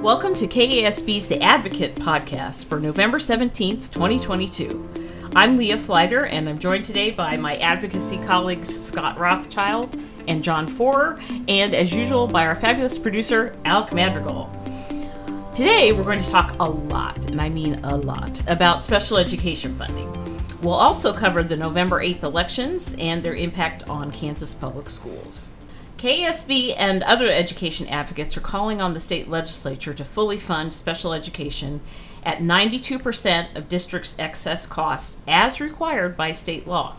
Welcome 0.00 0.34
to 0.36 0.46
KASB's 0.46 1.26
The 1.26 1.42
Advocate 1.42 1.96
podcast 1.96 2.66
for 2.66 2.78
November 2.78 3.18
17th, 3.18 3.90
2022. 3.90 4.88
I'm 5.34 5.56
Leah 5.56 5.78
Fliter, 5.78 6.30
and 6.30 6.48
I'm 6.48 6.58
joined 6.58 6.84
today 6.84 7.10
by 7.10 7.36
my 7.38 7.56
advocacy 7.56 8.18
colleagues 8.18 8.68
Scott 8.68 9.18
Rothschild 9.18 9.98
and 10.28 10.44
John 10.44 10.68
Forer, 10.68 11.18
and 11.48 11.74
as 11.74 11.92
usual, 11.92 12.26
by 12.26 12.46
our 12.46 12.54
fabulous 12.54 12.98
producer, 12.98 13.56
Alec 13.64 13.94
Madrigal. 13.94 14.50
Today, 15.52 15.92
we're 15.92 16.04
going 16.04 16.20
to 16.20 16.30
talk 16.30 16.54
a 16.60 16.68
lot, 16.68 17.30
and 17.30 17.40
I 17.40 17.48
mean 17.48 17.82
a 17.82 17.96
lot, 17.96 18.42
about 18.48 18.84
special 18.84 19.16
education 19.16 19.74
funding. 19.76 20.12
We'll 20.62 20.74
also 20.74 21.12
cover 21.12 21.42
the 21.42 21.56
November 21.56 22.00
8th 22.00 22.22
elections 22.22 22.94
and 22.98 23.22
their 23.22 23.34
impact 23.34 23.88
on 23.88 24.12
Kansas 24.12 24.52
public 24.54 24.90
schools. 24.90 25.48
KASB 25.98 26.74
and 26.76 27.02
other 27.04 27.30
education 27.30 27.86
advocates 27.88 28.36
are 28.36 28.42
calling 28.42 28.82
on 28.82 28.92
the 28.92 29.00
state 29.00 29.30
legislature 29.30 29.94
to 29.94 30.04
fully 30.04 30.36
fund 30.36 30.74
special 30.74 31.14
education 31.14 31.80
at 32.22 32.38
92% 32.38 33.56
of 33.56 33.68
districts' 33.68 34.14
excess 34.18 34.66
costs 34.66 35.16
as 35.26 35.58
required 35.58 36.14
by 36.14 36.32
state 36.32 36.66
law. 36.66 36.96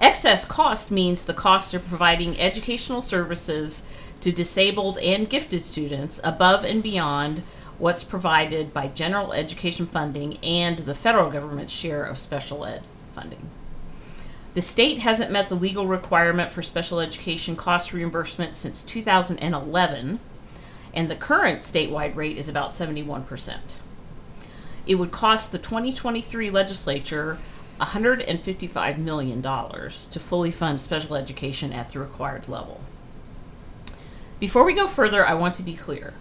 Excess 0.00 0.44
cost 0.44 0.90
means 0.90 1.24
the 1.24 1.32
cost 1.32 1.72
of 1.72 1.88
providing 1.88 2.38
educational 2.38 3.00
services 3.00 3.84
to 4.20 4.32
disabled 4.32 4.98
and 4.98 5.30
gifted 5.30 5.62
students 5.62 6.20
above 6.22 6.64
and 6.64 6.82
beyond 6.82 7.42
what's 7.78 8.04
provided 8.04 8.74
by 8.74 8.86
general 8.88 9.32
education 9.32 9.86
funding 9.86 10.36
and 10.38 10.80
the 10.80 10.94
federal 10.94 11.30
government's 11.30 11.72
share 11.72 12.04
of 12.04 12.18
special 12.18 12.66
ed 12.66 12.82
funding. 13.12 13.48
The 14.54 14.62
state 14.62 14.98
hasn't 14.98 15.30
met 15.30 15.48
the 15.48 15.54
legal 15.54 15.86
requirement 15.86 16.50
for 16.50 16.60
special 16.60 17.00
education 17.00 17.56
cost 17.56 17.92
reimbursement 17.92 18.56
since 18.56 18.82
2011, 18.82 20.20
and 20.92 21.10
the 21.10 21.16
current 21.16 21.60
statewide 21.60 22.14
rate 22.14 22.36
is 22.36 22.48
about 22.48 22.68
71%. 22.68 23.56
It 24.86 24.96
would 24.96 25.10
cost 25.10 25.52
the 25.52 25.58
2023 25.58 26.50
legislature 26.50 27.38
$155 27.80 28.98
million 28.98 29.42
to 29.42 30.20
fully 30.20 30.50
fund 30.50 30.80
special 30.80 31.16
education 31.16 31.72
at 31.72 31.88
the 31.90 31.98
required 31.98 32.48
level. 32.48 32.80
Before 34.38 34.64
we 34.64 34.74
go 34.74 34.86
further, 34.86 35.26
I 35.26 35.34
want 35.34 35.54
to 35.54 35.62
be 35.62 35.74
clear. 35.74 36.14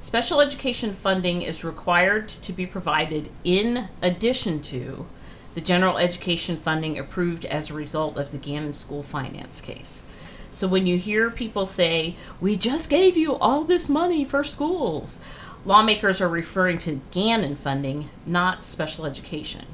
Special 0.00 0.40
education 0.40 0.94
funding 0.94 1.42
is 1.42 1.62
required 1.62 2.28
to 2.28 2.52
be 2.54 2.64
provided 2.64 3.30
in 3.44 3.88
addition 4.00 4.62
to 4.62 5.06
the 5.54 5.60
general 5.60 5.98
education 5.98 6.56
funding 6.56 6.98
approved 6.98 7.44
as 7.44 7.70
a 7.70 7.74
result 7.74 8.16
of 8.16 8.32
the 8.32 8.38
Gannon 8.38 8.74
School 8.74 9.02
finance 9.02 9.60
case. 9.60 10.04
So 10.50 10.66
when 10.66 10.86
you 10.86 10.98
hear 10.98 11.30
people 11.30 11.66
say, 11.66 12.16
We 12.40 12.56
just 12.56 12.90
gave 12.90 13.16
you 13.16 13.36
all 13.36 13.64
this 13.64 13.88
money 13.88 14.24
for 14.24 14.44
schools, 14.44 15.20
lawmakers 15.64 16.20
are 16.20 16.28
referring 16.28 16.78
to 16.78 17.00
Gannon 17.10 17.56
funding, 17.56 18.10
not 18.26 18.64
special 18.64 19.06
education. 19.06 19.66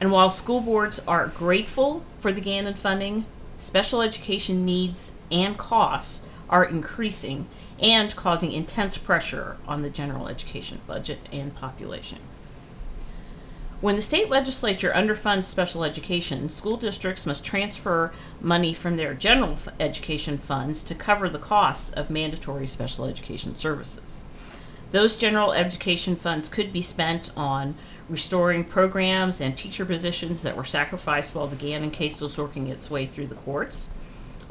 And 0.00 0.10
while 0.10 0.30
school 0.30 0.60
boards 0.60 1.00
are 1.06 1.26
grateful 1.26 2.02
for 2.20 2.32
the 2.32 2.40
Gannon 2.40 2.74
funding, 2.74 3.26
special 3.58 4.00
education 4.00 4.64
needs 4.64 5.12
and 5.30 5.58
costs 5.58 6.22
are 6.48 6.64
increasing 6.64 7.46
and 7.78 8.14
causing 8.16 8.52
intense 8.52 8.98
pressure 8.98 9.56
on 9.66 9.82
the 9.82 9.90
general 9.90 10.28
education 10.28 10.80
budget 10.86 11.18
and 11.32 11.54
population. 11.54 12.18
When 13.80 13.96
the 13.96 14.02
state 14.02 14.28
legislature 14.28 14.92
underfunds 14.94 15.44
special 15.44 15.84
education, 15.84 16.50
school 16.50 16.76
districts 16.76 17.24
must 17.24 17.46
transfer 17.46 18.12
money 18.38 18.74
from 18.74 18.96
their 18.96 19.14
general 19.14 19.56
education 19.78 20.36
funds 20.36 20.82
to 20.84 20.94
cover 20.94 21.30
the 21.30 21.38
costs 21.38 21.88
of 21.88 22.10
mandatory 22.10 22.66
special 22.66 23.06
education 23.06 23.56
services. 23.56 24.20
Those 24.92 25.16
general 25.16 25.52
education 25.52 26.14
funds 26.14 26.50
could 26.50 26.74
be 26.74 26.82
spent 26.82 27.30
on 27.34 27.74
restoring 28.06 28.64
programs 28.64 29.40
and 29.40 29.56
teacher 29.56 29.86
positions 29.86 30.42
that 30.42 30.58
were 30.58 30.64
sacrificed 30.64 31.34
while 31.34 31.46
the 31.46 31.56
Gannon 31.56 31.90
case 31.90 32.20
was 32.20 32.36
working 32.36 32.66
its 32.66 32.90
way 32.90 33.06
through 33.06 33.28
the 33.28 33.34
courts. 33.34 33.88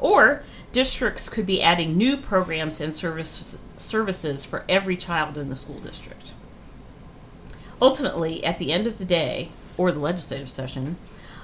Or 0.00 0.42
districts 0.72 1.28
could 1.28 1.46
be 1.46 1.62
adding 1.62 1.96
new 1.96 2.16
programs 2.16 2.80
and 2.80 2.96
service, 2.96 3.56
services 3.76 4.44
for 4.44 4.64
every 4.68 4.96
child 4.96 5.38
in 5.38 5.50
the 5.50 5.56
school 5.56 5.78
district. 5.78 6.32
Ultimately, 7.82 8.44
at 8.44 8.58
the 8.58 8.72
end 8.72 8.86
of 8.86 8.98
the 8.98 9.04
day, 9.04 9.50
or 9.78 9.90
the 9.90 10.00
legislative 10.00 10.50
session, 10.50 10.96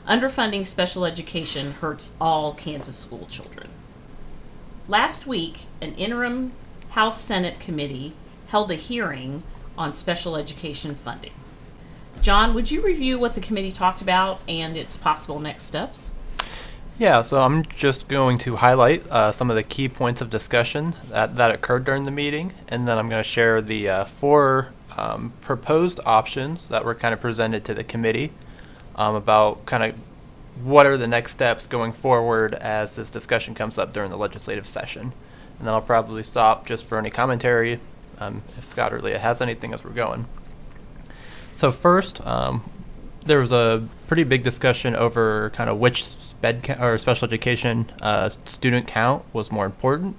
underfunding 0.06 0.66
special 0.66 1.04
education 1.04 1.72
hurts 1.72 2.12
all 2.20 2.52
Kansas 2.54 2.96
school 2.96 3.26
children. 3.30 3.68
Last 4.88 5.26
week, 5.26 5.66
an 5.80 5.94
interim 5.94 6.52
House 6.90 7.20
Senate 7.20 7.58
committee 7.58 8.12
held 8.48 8.70
a 8.70 8.74
hearing 8.74 9.42
on 9.76 9.92
special 9.92 10.36
education 10.36 10.94
funding. 10.94 11.32
John, 12.22 12.54
would 12.54 12.70
you 12.70 12.82
review 12.82 13.18
what 13.18 13.34
the 13.34 13.40
committee 13.40 13.72
talked 13.72 14.00
about 14.00 14.40
and 14.48 14.76
its 14.76 14.96
possible 14.96 15.38
next 15.38 15.64
steps? 15.64 16.10
Yeah, 16.98 17.20
so 17.20 17.42
I'm 17.42 17.62
just 17.64 18.08
going 18.08 18.38
to 18.38 18.56
highlight 18.56 19.06
uh, 19.10 19.30
some 19.30 19.50
of 19.50 19.56
the 19.56 19.62
key 19.62 19.88
points 19.88 20.22
of 20.22 20.30
discussion 20.30 20.94
that, 21.10 21.36
that 21.36 21.50
occurred 21.50 21.84
during 21.84 22.04
the 22.04 22.10
meeting, 22.10 22.54
and 22.68 22.88
then 22.88 22.96
I'm 22.96 23.08
going 23.10 23.22
to 23.22 23.28
share 23.28 23.60
the 23.60 23.88
uh, 23.88 24.04
four 24.06 24.72
um, 24.96 25.32
proposed 25.40 26.00
options 26.04 26.68
that 26.68 26.84
were 26.84 26.94
kind 26.94 27.12
of 27.12 27.20
presented 27.20 27.64
to 27.64 27.74
the 27.74 27.84
committee 27.84 28.32
um, 28.96 29.14
about 29.14 29.64
kind 29.66 29.84
of 29.84 29.94
what 30.64 30.86
are 30.86 30.96
the 30.96 31.06
next 31.06 31.32
steps 31.32 31.66
going 31.66 31.92
forward 31.92 32.54
as 32.54 32.96
this 32.96 33.10
discussion 33.10 33.54
comes 33.54 33.76
up 33.78 33.92
during 33.92 34.10
the 34.10 34.16
legislative 34.16 34.66
session. 34.66 35.12
And 35.58 35.66
then 35.66 35.74
I'll 35.74 35.82
probably 35.82 36.22
stop 36.22 36.66
just 36.66 36.84
for 36.84 36.98
any 36.98 37.10
commentary 37.10 37.78
um, 38.18 38.42
if 38.56 38.66
Scott 38.66 38.92
or 38.92 39.00
Leah 39.00 39.18
has 39.18 39.40
anything 39.42 39.74
as 39.74 39.84
we're 39.84 39.90
going. 39.90 40.26
So 41.52 41.70
first, 41.72 42.24
um, 42.26 42.68
there 43.26 43.40
was 43.40 43.52
a 43.52 43.86
pretty 44.06 44.24
big 44.24 44.42
discussion 44.42 44.94
over 44.94 45.50
kind 45.50 45.68
of 45.68 45.78
which 45.78 46.04
sped 46.04 46.62
ca- 46.62 46.82
or 46.82 46.96
special 46.98 47.26
education 47.26 47.90
uh, 48.00 48.28
student 48.28 48.86
count 48.86 49.24
was 49.32 49.50
more 49.50 49.66
important. 49.66 50.16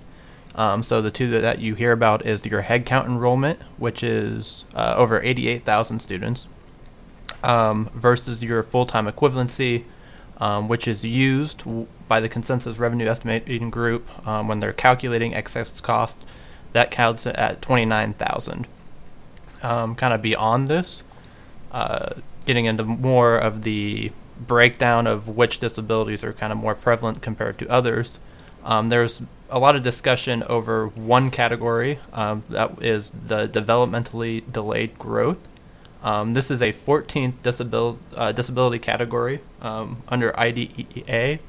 Um, 0.57 0.81
so 0.81 1.01
the 1.03 1.11
two 1.11 1.29
that, 1.29 1.41
that, 1.41 1.59
you 1.59 1.75
hear 1.75 1.91
about 1.91 2.25
is 2.25 2.43
your 2.45 2.63
headcount 2.63 3.05
enrollment, 3.05 3.59
which 3.77 4.01
is 4.01 4.65
uh, 4.73 4.95
over 4.97 5.21
88,000 5.21 5.99
students, 5.99 6.49
um, 7.43 7.91
versus 7.93 8.43
your 8.43 8.63
full-time 8.63 9.05
equivalency, 9.05 9.83
um, 10.39 10.67
which 10.67 10.87
is 10.87 11.05
used 11.05 11.59
w- 11.59 11.85
by 12.07 12.19
the 12.19 12.27
consensus 12.27 12.77
revenue 12.77 13.07
estimating 13.07 13.69
group 13.69 14.27
um, 14.27 14.47
when 14.47 14.57
they're 14.57 14.73
calculating 14.73 15.35
excess 15.35 15.79
cost. 15.79 16.17
That 16.73 16.89
counts 16.89 17.27
at 17.27 17.61
29,000. 17.61 18.65
Um, 19.61 19.95
kind 19.95 20.13
of 20.13 20.23
beyond 20.23 20.67
this, 20.67 21.03
uh, 21.71 22.15
getting 22.45 22.65
into 22.65 22.83
more 22.83 23.37
of 23.37 23.61
the 23.61 24.11
breakdown 24.39 25.05
of 25.05 25.27
which 25.27 25.59
disabilities 25.59 26.23
are 26.23 26.33
kind 26.33 26.51
of 26.51 26.57
more 26.57 26.75
prevalent 26.75 27.21
compared 27.21 27.59
to 27.59 27.67
others. 27.69 28.19
Um, 28.63 28.89
there's 28.89 29.21
a 29.49 29.59
lot 29.59 29.75
of 29.75 29.83
discussion 29.83 30.43
over 30.43 30.87
one 30.87 31.31
category 31.31 31.99
um, 32.13 32.43
that 32.49 32.81
is 32.81 33.11
the 33.11 33.47
developmentally 33.47 34.49
delayed 34.51 34.97
growth. 34.99 35.39
Um, 36.03 36.33
this 36.33 36.51
is 36.51 36.61
a 36.61 36.71
14th 36.71 37.35
disabil- 37.41 37.97
uh, 38.15 38.31
disability 38.31 38.79
category 38.79 39.41
um, 39.61 40.03
under 40.07 40.37
IDEA, 40.39 41.39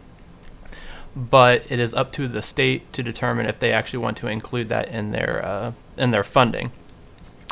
but 1.14 1.70
it 1.70 1.78
is 1.78 1.92
up 1.92 2.12
to 2.12 2.28
the 2.28 2.42
state 2.42 2.92
to 2.92 3.02
determine 3.02 3.46
if 3.46 3.58
they 3.58 3.72
actually 3.72 4.00
want 4.00 4.16
to 4.18 4.26
include 4.26 4.68
that 4.68 4.88
in 4.88 5.10
their 5.10 5.44
uh, 5.44 5.72
in 5.96 6.10
their 6.10 6.24
funding. 6.24 6.72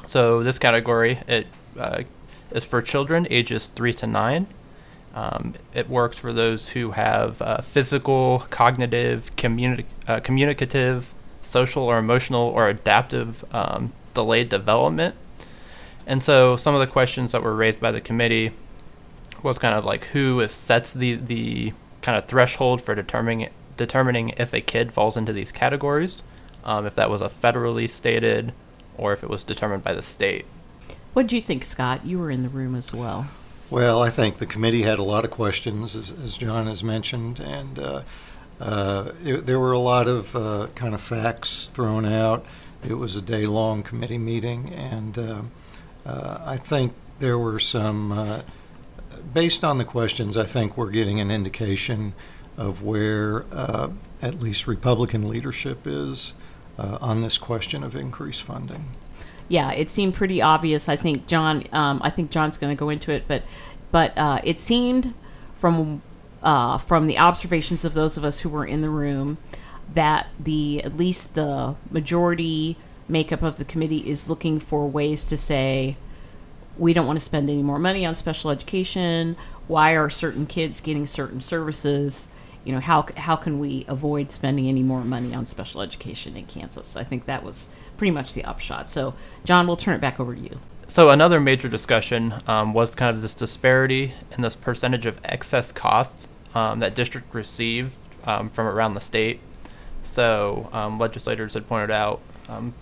So 0.06 0.42
this 0.42 0.58
category 0.58 1.18
it 1.26 1.46
uh, 1.78 2.04
is 2.50 2.64
for 2.64 2.80
children 2.80 3.26
ages 3.30 3.66
three 3.66 3.92
to 3.94 4.06
nine. 4.06 4.46
Um, 5.16 5.54
it 5.72 5.88
works 5.88 6.18
for 6.18 6.30
those 6.34 6.68
who 6.68 6.90
have 6.90 7.40
uh, 7.40 7.62
physical, 7.62 8.40
cognitive, 8.50 9.34
communi- 9.34 9.86
uh, 10.06 10.20
communicative, 10.20 11.14
social, 11.40 11.84
or 11.84 11.96
emotional, 11.96 12.42
or 12.42 12.68
adaptive 12.68 13.42
um, 13.54 13.94
delayed 14.12 14.50
development. 14.50 15.14
And 16.06 16.22
so, 16.22 16.54
some 16.54 16.74
of 16.74 16.80
the 16.80 16.86
questions 16.86 17.32
that 17.32 17.42
were 17.42 17.56
raised 17.56 17.80
by 17.80 17.92
the 17.92 18.00
committee 18.00 18.52
was 19.42 19.58
kind 19.58 19.74
of 19.74 19.86
like 19.86 20.04
who 20.06 20.46
sets 20.48 20.92
the 20.92 21.14
the 21.14 21.72
kind 22.02 22.18
of 22.18 22.26
threshold 22.26 22.82
for 22.82 22.94
determining 22.94 23.48
determining 23.78 24.34
if 24.36 24.52
a 24.52 24.60
kid 24.60 24.92
falls 24.92 25.16
into 25.16 25.32
these 25.32 25.50
categories, 25.50 26.22
um, 26.62 26.84
if 26.84 26.94
that 26.94 27.08
was 27.08 27.22
a 27.22 27.28
federally 27.30 27.88
stated, 27.88 28.52
or 28.98 29.14
if 29.14 29.22
it 29.22 29.30
was 29.30 29.44
determined 29.44 29.82
by 29.82 29.94
the 29.94 30.02
state. 30.02 30.44
What 31.14 31.26
do 31.26 31.36
you 31.36 31.42
think, 31.42 31.64
Scott? 31.64 32.04
You 32.04 32.18
were 32.18 32.30
in 32.30 32.42
the 32.42 32.50
room 32.50 32.74
as 32.74 32.92
well. 32.92 33.26
Well, 33.68 34.00
I 34.00 34.10
think 34.10 34.38
the 34.38 34.46
committee 34.46 34.82
had 34.82 35.00
a 35.00 35.02
lot 35.02 35.24
of 35.24 35.32
questions, 35.32 35.96
as, 35.96 36.12
as 36.12 36.36
John 36.36 36.68
has 36.68 36.84
mentioned, 36.84 37.40
and 37.40 37.76
uh, 37.80 38.02
uh, 38.60 39.10
it, 39.24 39.46
there 39.46 39.58
were 39.58 39.72
a 39.72 39.78
lot 39.80 40.06
of 40.06 40.36
uh, 40.36 40.68
kind 40.76 40.94
of 40.94 41.00
facts 41.00 41.70
thrown 41.70 42.06
out. 42.06 42.46
It 42.88 42.94
was 42.94 43.16
a 43.16 43.20
day 43.20 43.44
long 43.44 43.82
committee 43.82 44.18
meeting, 44.18 44.72
and 44.72 45.18
uh, 45.18 45.42
uh, 46.04 46.38
I 46.44 46.58
think 46.58 46.94
there 47.18 47.36
were 47.36 47.58
some, 47.58 48.12
uh, 48.12 48.42
based 49.34 49.64
on 49.64 49.78
the 49.78 49.84
questions, 49.84 50.36
I 50.36 50.44
think 50.44 50.76
we're 50.76 50.90
getting 50.90 51.18
an 51.18 51.32
indication 51.32 52.12
of 52.56 52.82
where 52.82 53.46
at 54.22 54.40
least 54.40 54.68
Republican 54.68 55.28
leadership 55.28 55.88
is 55.88 56.34
on 56.78 57.20
this 57.20 57.36
question 57.36 57.82
of 57.82 57.96
increased 57.96 58.42
funding. 58.42 58.94
Yeah, 59.48 59.70
it 59.72 59.88
seemed 59.88 60.14
pretty 60.14 60.42
obvious. 60.42 60.88
I 60.88 60.96
think 60.96 61.26
John. 61.26 61.64
Um, 61.72 62.00
I 62.02 62.10
think 62.10 62.30
John's 62.30 62.58
going 62.58 62.74
to 62.76 62.78
go 62.78 62.88
into 62.88 63.12
it, 63.12 63.24
but 63.28 63.42
but 63.92 64.16
uh, 64.18 64.40
it 64.44 64.60
seemed 64.60 65.14
from 65.56 66.02
uh, 66.42 66.78
from 66.78 67.06
the 67.06 67.18
observations 67.18 67.84
of 67.84 67.94
those 67.94 68.16
of 68.16 68.24
us 68.24 68.40
who 68.40 68.48
were 68.48 68.66
in 68.66 68.82
the 68.82 68.90
room 68.90 69.38
that 69.92 70.28
the 70.38 70.82
at 70.84 70.96
least 70.96 71.34
the 71.34 71.76
majority 71.90 72.76
makeup 73.08 73.42
of 73.42 73.56
the 73.56 73.64
committee 73.64 74.08
is 74.08 74.28
looking 74.28 74.58
for 74.58 74.88
ways 74.88 75.26
to 75.26 75.36
say 75.36 75.96
we 76.76 76.92
don't 76.92 77.06
want 77.06 77.18
to 77.18 77.24
spend 77.24 77.48
any 77.48 77.62
more 77.62 77.78
money 77.78 78.04
on 78.04 78.14
special 78.14 78.50
education. 78.50 79.36
Why 79.66 79.92
are 79.92 80.10
certain 80.10 80.46
kids 80.46 80.80
getting 80.80 81.06
certain 81.06 81.40
services? 81.40 82.28
You 82.66 82.72
know, 82.72 82.80
how 82.80 83.06
how 83.16 83.36
can 83.36 83.60
we 83.60 83.84
avoid 83.86 84.32
spending 84.32 84.68
any 84.68 84.82
more 84.82 85.04
money 85.04 85.32
on 85.32 85.46
special 85.46 85.82
education 85.82 86.36
in 86.36 86.46
Kansas? 86.46 86.96
I 86.96 87.04
think 87.04 87.26
that 87.26 87.44
was 87.44 87.68
pretty 87.96 88.10
much 88.10 88.34
the 88.34 88.42
upshot. 88.42 88.90
So, 88.90 89.14
John, 89.44 89.68
we'll 89.68 89.76
turn 89.76 89.94
it 89.94 90.00
back 90.00 90.18
over 90.18 90.34
to 90.34 90.40
you. 90.40 90.58
So 90.88 91.10
another 91.10 91.40
major 91.40 91.68
discussion 91.68 92.34
um, 92.48 92.74
was 92.74 92.96
kind 92.96 93.14
of 93.14 93.22
this 93.22 93.34
disparity 93.34 94.14
in 94.32 94.42
this 94.42 94.56
percentage 94.56 95.06
of 95.06 95.20
excess 95.22 95.70
costs 95.70 96.28
um, 96.56 96.80
that 96.80 96.96
districts 96.96 97.32
receive 97.32 97.92
um, 98.24 98.50
from 98.50 98.66
around 98.66 98.94
the 98.94 99.00
state. 99.00 99.38
So 100.02 100.68
um, 100.72 100.98
legislators 100.98 101.54
had 101.54 101.68
pointed 101.68 101.92
out 101.92 102.20
um, 102.48 102.74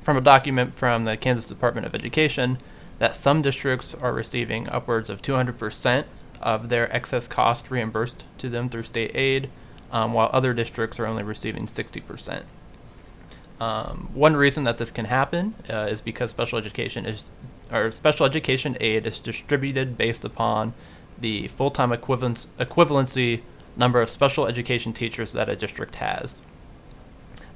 from 0.00 0.16
a 0.16 0.20
document 0.20 0.74
from 0.74 1.04
the 1.04 1.16
Kansas 1.16 1.46
Department 1.46 1.86
of 1.86 1.94
Education 1.94 2.58
that 2.98 3.14
some 3.14 3.40
districts 3.40 3.94
are 3.94 4.12
receiving 4.12 4.68
upwards 4.68 5.08
of 5.08 5.22
200% 5.22 6.06
of 6.42 6.68
their 6.68 6.94
excess 6.94 7.28
cost 7.28 7.70
reimbursed 7.70 8.24
to 8.38 8.48
them 8.48 8.68
through 8.68 8.84
state 8.84 9.12
aid, 9.14 9.50
um, 9.90 10.12
while 10.12 10.30
other 10.32 10.54
districts 10.54 10.98
are 10.98 11.06
only 11.06 11.22
receiving 11.22 11.66
60%. 11.66 12.42
Um, 13.60 14.10
one 14.12 14.34
reason 14.34 14.64
that 14.64 14.78
this 14.78 14.90
can 14.90 15.04
happen 15.04 15.54
uh, 15.70 15.86
is 15.88 16.00
because 16.00 16.30
special 16.30 16.58
education 16.58 17.06
is, 17.06 17.30
or 17.70 17.92
special 17.92 18.26
education 18.26 18.76
aid 18.80 19.06
is 19.06 19.20
distributed 19.20 19.96
based 19.96 20.24
upon 20.24 20.74
the 21.20 21.46
full-time 21.48 21.92
equivalence, 21.92 22.48
equivalency 22.58 23.42
number 23.76 24.02
of 24.02 24.10
special 24.10 24.46
education 24.46 24.92
teachers 24.92 25.32
that 25.32 25.48
a 25.48 25.54
district 25.54 25.96
has. 25.96 26.42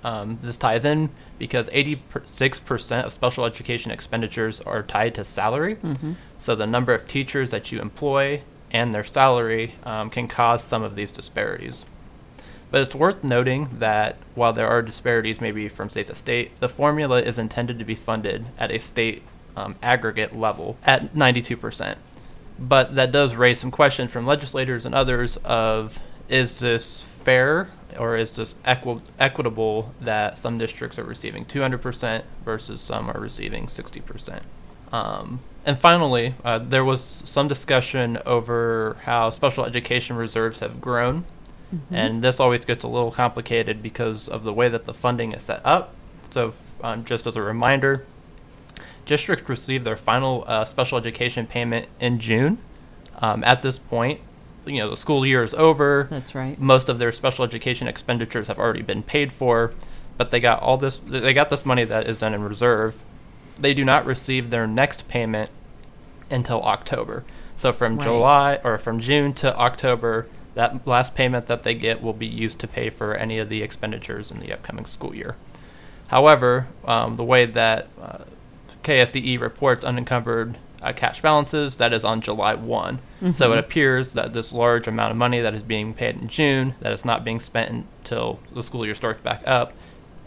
Um, 0.05 0.39
this 0.41 0.57
ties 0.57 0.85
in 0.85 1.11
because 1.39 1.69
86% 1.71 3.05
of 3.05 3.13
special 3.13 3.45
education 3.45 3.91
expenditures 3.91 4.61
are 4.61 4.83
tied 4.85 5.17
to 5.17 5.25
salary. 5.25 5.77
Mm-hmm. 5.77 6.13
So 6.39 6.55
the 6.55 6.67
number 6.67 6.95
of 6.95 7.09
teachers 7.09 7.51
that 7.51 7.73
you 7.73 7.81
employ 7.81 8.43
and 8.71 8.93
their 8.93 9.05
salary 9.05 9.75
um, 9.85 10.11
can 10.11 10.29
cause 10.29 10.63
some 10.63 10.83
of 10.83 10.95
these 10.95 11.11
disparities. 11.11 11.85
But 12.71 12.83
it's 12.83 12.95
worth 12.95 13.23
noting 13.23 13.69
that 13.79 14.17
while 14.35 14.53
there 14.53 14.69
are 14.69 14.83
disparities 14.83 15.41
maybe 15.41 15.69
from 15.69 15.89
state 15.89 16.09
to 16.09 16.15
state, 16.15 16.57
the 16.61 16.69
formula 16.69 17.21
is 17.21 17.39
intended 17.39 17.79
to 17.79 17.85
be 17.85 17.95
funded 17.95 18.47
at 18.59 18.71
a 18.71 18.79
state 18.79 19.23
um, 19.57 19.77
aggregate 19.83 20.37
level 20.37 20.77
at 20.85 21.15
92%. 21.15 21.97
But 22.59 22.95
that 22.95 23.13
does 23.13 23.35
raise 23.35 23.61
some 23.61 23.71
questions 23.71 24.11
from 24.11 24.27
legislators 24.27 24.85
and 24.85 24.95
others 24.95 25.37
of 25.39 25.99
is 26.29 26.59
this 26.61 27.03
fair 27.03 27.71
or 27.99 28.17
is 28.17 28.33
this 28.33 28.57
equi- 28.65 29.01
equitable 29.19 29.95
that 30.01 30.39
some 30.39 30.59
districts 30.59 30.99
are 30.99 31.05
receiving 31.05 31.45
200% 31.45 32.23
versus 32.45 32.81
some 32.81 33.11
are 33.11 33.21
receiving 33.21 33.67
60%? 33.67 34.43
Um, 34.93 35.41
and 35.67 35.79
finally, 35.79 36.35
uh, 36.45 36.59
there 36.59 36.85
was 36.85 37.03
some 37.03 37.49
discussion 37.49 38.19
over 38.25 38.97
how 39.03 39.31
special 39.31 39.65
education 39.65 40.17
reserves 40.17 40.61
have 40.61 40.81
grown 40.81 41.25
Mm-hmm. 41.75 41.95
And 41.95 42.23
this 42.23 42.39
always 42.39 42.65
gets 42.65 42.85
a 42.85 42.89
little 42.89 43.11
complicated 43.11 43.83
because 43.83 44.29
of 44.29 44.45
the 44.45 44.53
way 44.53 44.69
that 44.69 44.87
the 44.87 44.95
funding 44.95 45.33
is 45.33 45.43
set 45.43 45.65
up. 45.65 45.95
So, 46.31 46.55
um, 46.83 47.05
just 47.05 47.27
as 47.27 47.37
a 47.37 47.43
reminder, 47.43 48.05
districts 49.05 49.49
receive 49.49 49.85
their 49.85 49.97
final 49.97 50.45
uh, 50.47 50.65
special 50.65 50.99
education 50.99 51.47
payment 51.47 51.89
in 52.01 52.19
June. 52.19 52.59
Um, 53.19 53.43
at 53.45 53.63
this 53.63 53.79
point, 53.79 54.21
you 54.67 54.79
know 54.79 54.91
the 54.91 54.97
school 54.97 55.25
year 55.25 55.43
is 55.43 55.55
over. 55.55 56.07
That's 56.11 56.35
right. 56.35 56.59
Most 56.61 56.89
of 56.89 56.99
their 56.99 57.13
special 57.13 57.45
education 57.45 57.89
expenditures 57.89 58.49
have 58.49 58.59
already 58.59 58.83
been 58.83 59.03
paid 59.03 59.33
for, 59.33 59.73
but 60.17 60.31
they 60.31 60.41
got 60.41 60.61
all 60.63 60.77
this. 60.77 60.99
They 60.99 61.33
got 61.33 61.51
this 61.51 61.65
money 61.65 61.85
that 61.85 62.07
is 62.07 62.21
then 62.21 62.35
in 62.35 62.43
reserve. 62.43 63.03
They 63.57 63.75
do 63.75 63.85
not 63.85 64.05
receive 64.07 64.51
their 64.51 64.67
next 64.67 65.09
payment 65.09 65.51
until 66.31 66.63
October. 66.63 67.25
So 67.57 67.73
from 67.73 67.97
right. 67.97 68.05
July 68.05 68.61
or 68.63 68.79
from 68.79 69.01
June 69.01 69.33
to 69.35 69.57
October, 69.57 70.27
that 70.55 70.87
last 70.87 71.15
payment 71.15 71.47
that 71.47 71.63
they 71.63 71.75
get 71.75 72.03
will 72.03 72.13
be 72.13 72.27
used 72.27 72.59
to 72.61 72.69
pay 72.69 72.91
for 72.91 73.15
any 73.15 73.39
of 73.39 73.49
the 73.49 73.63
expenditures 73.63 74.31
in 74.31 74.41
the 74.41 74.53
upcoming 74.53 74.87
school 74.87 75.15
year. 75.15 75.37
However, 76.09 76.69
um, 76.85 77.17
the 77.17 77.25
way 77.25 77.47
that 77.47 77.89
uh, 78.01 78.19
KSDE 78.85 79.41
reports 79.41 79.85
unencumbered 79.85 80.59
uh, 80.83 80.93
cash 80.93 81.21
balances, 81.21 81.77
that 81.77 81.93
is 81.93 82.05
on 82.05 82.21
July 82.21 82.55
one 82.55 82.99
mm-hmm. 83.21 83.31
So 83.33 83.53
it 83.53 83.59
appears 83.59 84.13
that 84.13 84.35
this 84.35 84.53
large 84.53 84.87
amount 84.87 85.11
of 85.11 85.17
money 85.17 85.41
that 85.41 85.55
is 85.55 85.63
being 85.63 85.95
paid 85.95 86.17
in 86.17 86.29
June, 86.29 86.75
that 86.81 86.93
is 86.93 87.05
not 87.05 87.25
being 87.25 87.41
spent 87.41 87.71
until 87.71 88.39
the 88.55 88.63
school 88.63 88.85
year 88.85 88.95
starts 88.95 89.21
back 89.21 89.43
up, 89.47 89.73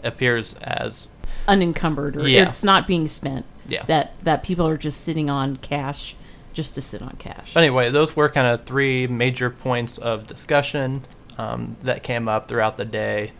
appears 0.02 0.54
as 0.54 1.08
unencumbered 1.48 2.16
or 2.16 2.28
yeah. 2.28 2.48
it's 2.48 2.62
not 2.64 2.86
being 2.86 3.08
spent. 3.08 3.46
Yeah. 3.66 3.84
That 3.84 4.14
that 4.24 4.42
people 4.42 4.66
are 4.66 4.76
just 4.76 5.02
sitting 5.02 5.30
on 5.30 5.56
cash 5.56 6.16
just 6.52 6.74
to 6.74 6.80
sit 6.80 7.02
on 7.02 7.16
cash. 7.18 7.54
But 7.54 7.62
anyway, 7.62 7.90
those 7.90 8.16
were 8.16 8.28
kind 8.28 8.46
of 8.46 8.64
three 8.64 9.06
major 9.06 9.50
points 9.50 9.98
of 9.98 10.26
discussion 10.26 11.04
um, 11.38 11.76
that 11.82 12.02
came 12.02 12.28
up 12.28 12.48
throughout 12.48 12.76
the 12.76 12.84
day. 12.84 13.32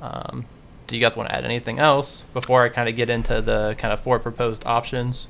Um, 0.00 0.46
do 0.86 0.96
you 0.96 1.02
guys 1.02 1.16
want 1.16 1.28
to 1.28 1.34
add 1.34 1.44
anything 1.44 1.78
else 1.78 2.22
before 2.32 2.64
I 2.64 2.70
kind 2.70 2.88
of 2.88 2.96
get 2.96 3.10
into 3.10 3.42
the 3.42 3.76
kind 3.78 3.92
of 3.92 4.00
four 4.00 4.18
proposed 4.18 4.66
options? 4.66 5.28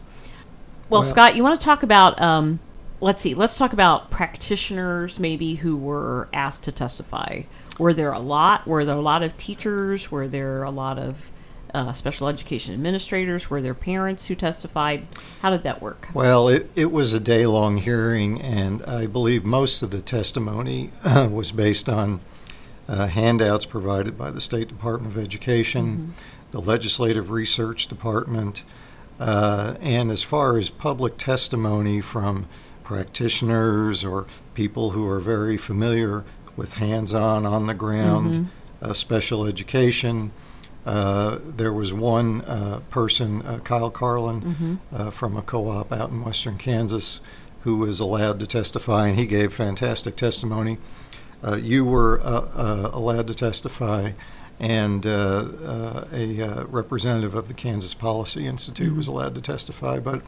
Well, 0.88 1.00
well 1.00 1.02
Scott, 1.02 1.36
you 1.36 1.42
want 1.42 1.58
to 1.60 1.64
talk 1.64 1.82
about? 1.82 2.20
Um, 2.20 2.60
let's 3.00 3.20
see. 3.20 3.34
Let's 3.34 3.58
talk 3.58 3.72
about 3.72 4.10
practitioners, 4.10 5.18
maybe 5.18 5.56
who 5.56 5.76
were 5.76 6.28
asked 6.32 6.62
to 6.64 6.72
testify. 6.72 7.42
Were 7.78 7.92
there 7.92 8.12
a 8.12 8.20
lot? 8.20 8.66
Were 8.66 8.84
there 8.84 8.96
a 8.96 9.00
lot 9.00 9.22
of 9.22 9.36
teachers? 9.36 10.10
Were 10.10 10.28
there 10.28 10.62
a 10.62 10.70
lot 10.70 10.98
of 10.98 11.30
uh, 11.74 11.92
special 11.92 12.28
education 12.28 12.74
administrators? 12.74 13.50
Were 13.50 13.60
there 13.60 13.74
parents 13.74 14.26
who 14.26 14.34
testified? 14.34 15.06
How 15.42 15.50
did 15.50 15.62
that 15.62 15.80
work? 15.82 16.08
Well, 16.14 16.48
it, 16.48 16.70
it 16.74 16.90
was 16.92 17.14
a 17.14 17.20
day 17.20 17.46
long 17.46 17.78
hearing, 17.78 18.40
and 18.40 18.82
I 18.84 19.06
believe 19.06 19.44
most 19.44 19.82
of 19.82 19.90
the 19.90 20.00
testimony 20.00 20.90
uh, 21.04 21.28
was 21.30 21.52
based 21.52 21.88
on 21.88 22.20
uh, 22.88 23.08
handouts 23.08 23.66
provided 23.66 24.16
by 24.16 24.30
the 24.30 24.40
State 24.40 24.68
Department 24.68 25.14
of 25.14 25.22
Education, 25.22 25.86
mm-hmm. 25.86 26.10
the 26.52 26.60
Legislative 26.60 27.30
Research 27.30 27.86
Department, 27.86 28.64
uh, 29.20 29.74
and 29.80 30.10
as 30.10 30.22
far 30.22 30.56
as 30.58 30.70
public 30.70 31.16
testimony 31.18 32.00
from 32.00 32.46
practitioners 32.82 34.04
or 34.04 34.26
people 34.54 34.90
who 34.90 35.06
are 35.06 35.20
very 35.20 35.58
familiar 35.58 36.24
with 36.56 36.74
hands 36.74 37.12
on, 37.12 37.44
on 37.44 37.66
the 37.66 37.74
ground 37.74 38.34
mm-hmm. 38.34 38.44
Uh, 38.80 38.92
special 38.92 39.44
education. 39.44 40.30
Uh, 40.88 41.38
there 41.44 41.72
was 41.72 41.92
one 41.92 42.40
uh, 42.46 42.80
person, 42.88 43.42
uh, 43.42 43.58
Kyle 43.58 43.90
Carlin, 43.90 44.40
mm-hmm. 44.40 44.74
Uh, 44.90 45.10
from 45.10 45.36
a 45.36 45.42
co 45.42 45.68
op 45.68 45.92
out 45.92 46.08
in 46.08 46.24
western 46.24 46.56
Kansas, 46.56 47.20
who 47.64 47.76
was 47.76 48.00
allowed 48.00 48.40
to 48.40 48.46
testify, 48.46 49.08
and 49.08 49.18
he 49.18 49.26
gave 49.26 49.52
fantastic 49.52 50.16
testimony. 50.16 50.78
Uh, 51.44 51.56
you 51.56 51.84
were 51.84 52.16
allowed 52.24 53.26
to 53.26 53.34
testify, 53.34 54.12
and 54.58 55.04
a 55.04 56.64
representative 56.70 57.34
of 57.34 57.48
the 57.48 57.54
Kansas 57.54 57.92
Policy 57.92 58.46
Institute 58.46 58.88
mm-hmm. 58.88 58.96
was 58.96 59.08
allowed 59.08 59.34
to 59.34 59.42
testify. 59.42 60.00
But 60.00 60.22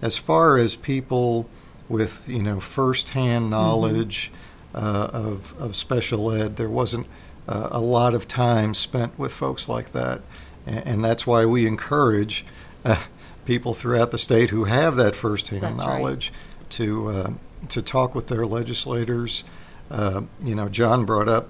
as 0.00 0.16
far 0.16 0.56
as 0.56 0.74
people 0.74 1.50
with 1.86 2.26
you 2.30 2.42
know 2.42 2.60
firsthand 2.60 3.42
mm-hmm. 3.42 3.50
knowledge 3.50 4.32
mm-hmm. 4.72 4.86
of, 5.16 5.54
of 5.60 5.76
special 5.76 6.32
ed, 6.32 6.56
there 6.56 6.70
wasn't 6.70 7.06
uh, 7.48 7.68
a 7.72 7.80
lot 7.80 8.14
of 8.14 8.28
time 8.28 8.74
spent 8.74 9.18
with 9.18 9.34
folks 9.34 9.68
like 9.68 9.92
that. 9.92 10.20
And, 10.66 10.86
and 10.86 11.04
that's 11.04 11.26
why 11.26 11.46
we 11.46 11.66
encourage 11.66 12.44
uh, 12.84 13.02
people 13.44 13.74
throughout 13.74 14.10
the 14.10 14.18
state 14.18 14.50
who 14.50 14.64
have 14.64 14.96
that 14.96 15.16
firsthand 15.16 15.62
that's 15.62 15.76
knowledge 15.78 16.30
right. 16.60 16.70
to, 16.70 17.08
uh, 17.08 17.30
to 17.70 17.82
talk 17.82 18.14
with 18.14 18.28
their 18.28 18.44
legislators. 18.44 19.44
Uh, 19.90 20.22
you 20.44 20.54
know, 20.54 20.68
John 20.68 21.04
brought 21.04 21.28
up 21.28 21.48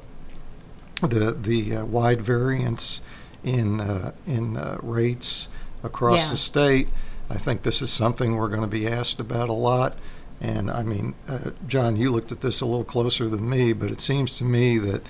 the, 1.03 1.33
the 1.33 1.77
uh, 1.77 1.85
wide 1.85 2.23
variance 2.23 3.01
in, 3.43 3.81
uh, 3.81 4.13
in 4.27 4.55
rates 4.83 5.49
across 5.83 6.27
yeah. 6.27 6.31
the 6.31 6.37
state. 6.37 6.89
I 7.31 7.37
think 7.37 7.63
this 7.63 7.83
is 7.83 7.91
something 7.91 8.37
we're 8.37 8.49
going 8.49 8.63
to 8.63 8.67
be 8.67 8.87
asked 8.89 9.21
about 9.21 9.49
a 9.49 9.55
lot. 9.55 9.99
And 10.41 10.71
I 10.71 10.83
mean, 10.83 11.15
uh, 11.29 11.51
John, 11.67 11.97
you 11.97 12.11
looked 12.11 12.33
at 12.33 12.41
this 12.41 12.61
a 12.61 12.67
little 12.67 12.85
closer 12.85 13.29
than 13.29 13.49
me, 13.49 13.73
but 13.73 13.91
it 13.91 14.01
seems 14.01 14.39
to 14.39 14.45
me 14.45 14.79
that 14.79 15.03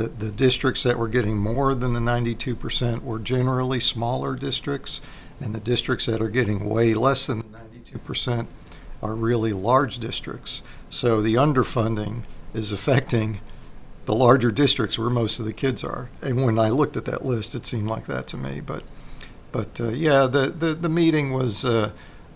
the, 0.00 0.08
the 0.08 0.32
districts 0.32 0.82
that 0.84 0.98
were 0.98 1.08
getting 1.08 1.36
more 1.36 1.74
than 1.74 1.92
the 1.92 2.00
92% 2.00 3.02
were 3.02 3.18
generally 3.18 3.80
smaller 3.80 4.34
districts, 4.34 5.02
and 5.40 5.54
the 5.54 5.60
districts 5.60 6.06
that 6.06 6.22
are 6.22 6.28
getting 6.28 6.68
way 6.68 6.94
less 6.94 7.26
than 7.26 7.38
the 7.38 7.98
92% 7.98 8.46
are 9.02 9.14
really 9.14 9.52
large 9.52 9.98
districts. 9.98 10.62
So 10.88 11.20
the 11.20 11.34
underfunding 11.34 12.24
is 12.54 12.72
affecting 12.72 13.40
the 14.06 14.14
larger 14.14 14.50
districts 14.50 14.98
where 14.98 15.10
most 15.10 15.38
of 15.38 15.44
the 15.44 15.52
kids 15.52 15.84
are. 15.84 16.08
And 16.22 16.44
when 16.44 16.58
I 16.58 16.70
looked 16.70 16.96
at 16.96 17.04
that 17.04 17.24
list, 17.24 17.54
it 17.54 17.66
seemed 17.66 17.88
like 17.88 18.06
that 18.06 18.26
to 18.28 18.36
me. 18.36 18.60
But 18.60 18.84
but 19.52 19.80
uh, 19.80 19.88
yeah, 19.88 20.26
the, 20.26 20.46
the 20.46 20.74
the 20.74 20.88
meeting 20.88 21.32
was 21.32 21.64
uh, 21.64 21.90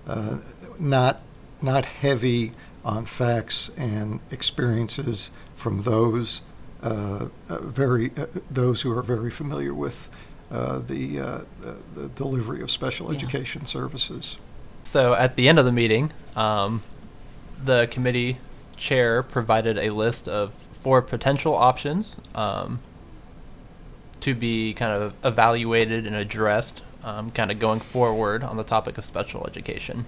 uh, 0.07 0.39
not 0.79 1.23
not 1.63 1.85
heavy 1.85 2.53
on 2.85 3.07
facts 3.07 3.71
and 3.77 4.21
experiences 4.31 5.31
from 5.57 5.83
those 5.83 6.43
very 6.85 8.13
uh, 8.17 8.27
those 8.51 8.83
who 8.83 8.97
are 8.97 9.03
very 9.03 9.31
familiar 9.31 9.75
with 9.75 10.09
the, 10.51 11.47
the 11.95 12.09
delivery 12.15 12.63
of 12.63 12.71
special 12.71 13.11
yeah. 13.11 13.17
education 13.17 13.67
services. 13.67 14.39
So 14.85 15.15
at 15.15 15.37
the 15.37 15.49
end 15.49 15.59
of 15.59 15.65
the 15.65 15.73
meeting, 15.73 16.13
um, 16.37 16.83
the 17.63 17.89
committee 17.91 18.39
chair 18.77 19.23
provided 19.23 19.79
a 19.79 19.91
list 19.91 20.29
of 20.29 20.53
four 20.83 21.01
potential 21.01 21.55
options 21.55 22.19
um, 22.35 22.81
to 24.21 24.35
be 24.35 24.75
kind 24.75 24.93
of 24.93 25.15
evaluated 25.25 26.07
and 26.07 26.15
addressed, 26.15 26.83
um, 27.03 27.31
kind 27.31 27.51
of 27.51 27.59
going 27.59 27.81
forward 27.81 28.45
on 28.45 28.57
the 28.57 28.65
topic 28.65 28.99
of 28.99 29.05
special 29.05 29.47
education. 29.47 30.07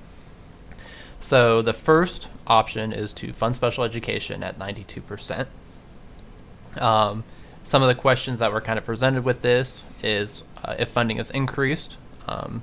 So 1.18 1.62
the 1.62 1.72
first 1.72 2.28
option 2.46 2.92
is 2.92 3.12
to 3.14 3.32
fund 3.32 3.56
special 3.56 3.84
education 3.84 4.42
at 4.44 4.58
92%. 4.58 5.46
Um, 6.78 7.24
some 7.64 7.82
of 7.82 7.88
the 7.88 7.94
questions 7.94 8.38
that 8.40 8.52
were 8.52 8.60
kind 8.60 8.78
of 8.78 8.84
presented 8.84 9.24
with 9.24 9.42
this 9.42 9.84
is 10.02 10.44
uh, 10.62 10.76
if 10.78 10.88
funding 10.88 11.18
is 11.18 11.30
increased, 11.30 11.98
um, 12.28 12.62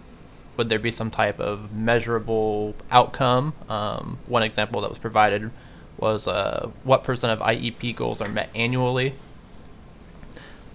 would 0.55 0.69
there 0.69 0.79
be 0.79 0.91
some 0.91 1.11
type 1.11 1.39
of 1.39 1.73
measurable 1.73 2.75
outcome? 2.91 3.53
Um, 3.67 4.19
one 4.27 4.43
example 4.43 4.81
that 4.81 4.89
was 4.89 4.97
provided 4.97 5.51
was 5.97 6.27
uh, 6.27 6.69
what 6.83 7.03
percent 7.03 7.33
of 7.33 7.45
IEP 7.45 7.95
goals 7.95 8.21
are 8.21 8.29
met 8.29 8.49
annually. 8.55 9.13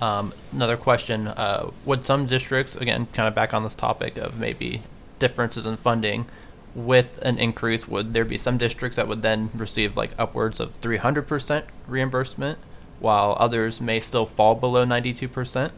Um, 0.00 0.32
another 0.52 0.76
question 0.76 1.28
uh, 1.28 1.70
Would 1.84 2.04
some 2.04 2.26
districts, 2.26 2.76
again, 2.76 3.06
kind 3.12 3.28
of 3.28 3.34
back 3.34 3.52
on 3.52 3.62
this 3.62 3.74
topic 3.74 4.16
of 4.16 4.38
maybe 4.38 4.82
differences 5.18 5.66
in 5.66 5.76
funding, 5.76 6.26
with 6.74 7.18
an 7.22 7.38
increase, 7.38 7.88
would 7.88 8.14
there 8.14 8.24
be 8.24 8.38
some 8.38 8.58
districts 8.58 8.96
that 8.96 9.08
would 9.08 9.22
then 9.22 9.50
receive 9.54 9.96
like 9.96 10.10
upwards 10.18 10.60
of 10.60 10.78
300% 10.80 11.64
reimbursement, 11.86 12.58
while 13.00 13.36
others 13.38 13.80
may 13.80 14.00
still 14.00 14.26
fall 14.26 14.54
below 14.54 14.84
92%? 14.84 15.70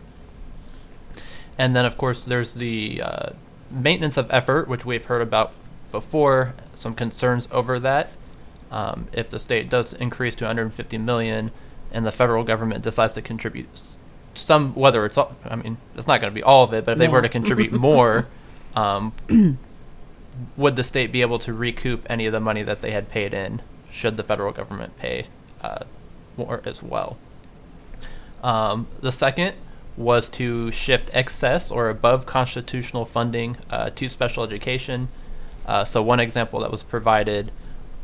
And 1.59 1.77
then, 1.77 1.85
of 1.85 1.97
course, 1.97 2.25
there's 2.25 2.55
the 2.55 3.03
uh, 3.03 3.31
maintenance 3.71 4.17
of 4.17 4.31
effort, 4.31 4.69
which 4.69 4.85
we've 4.85 5.05
heard 5.05 5.23
about 5.23 5.53
before, 5.91 6.55
some 6.75 6.95
concerns 6.95 7.49
over 7.51 7.79
that. 7.81 8.11
Um, 8.71 9.09
if 9.13 9.29
the 9.29 9.39
state 9.39 9.69
does 9.69 9.93
increase 9.93 10.35
to 10.37 10.45
150 10.45 10.99
million 10.99 11.51
and 11.93 12.07
the 12.07 12.13
federal 12.13 12.45
government 12.45 12.85
decides 12.85 13.15
to 13.15 13.23
contribute 13.23 13.69
some, 14.35 14.75
whether 14.75 15.05
it's, 15.05 15.19
all, 15.19 15.35
I 15.45 15.57
mean, 15.57 15.77
it's 15.97 16.07
not 16.07 16.21
going 16.21 16.31
to 16.31 16.35
be 16.35 16.43
all 16.43 16.65
of 16.65 16.73
it, 16.73 16.85
but 16.85 16.93
if 16.93 16.99
no. 16.99 17.05
they 17.05 17.09
were 17.09 17.23
to 17.23 17.29
contribute 17.29 17.73
more, 17.89 18.29
um, 18.77 19.13
would 20.57 20.77
the 20.77 20.85
state 20.85 21.11
be 21.11 21.21
able 21.21 21.41
to 21.41 21.53
recoup 21.53 22.07
any 22.09 22.27
of 22.27 22.33
the 22.33 22.41
money 22.41 22.63
that 22.63 22.81
they 22.81 22.93
had 22.93 23.09
paid 23.09 23.35
in 23.35 23.61
should 23.91 24.17
the 24.17 24.23
federal 24.23 24.53
government 24.53 24.97
pay 24.99 25.27
uh, 25.63 25.85
more 26.41 26.61
as 26.65 26.83
well? 26.83 27.17
Um, 28.43 28.87
the 29.01 29.13
second 29.13 29.55
was 29.97 30.29
to 30.31 30.73
shift 30.73 31.11
excess 31.13 31.71
or 31.71 31.91
above 31.91 32.27
constitutional 32.27 33.05
funding 33.05 33.57
uh, 33.69 33.91
to 33.91 34.09
special 34.09 34.43
education. 34.43 35.09
Uh, 35.67 35.85
so, 35.85 36.03
one 36.03 36.21
example 36.21 36.61
that 36.61 36.71
was 36.71 36.83
provided 36.83 37.53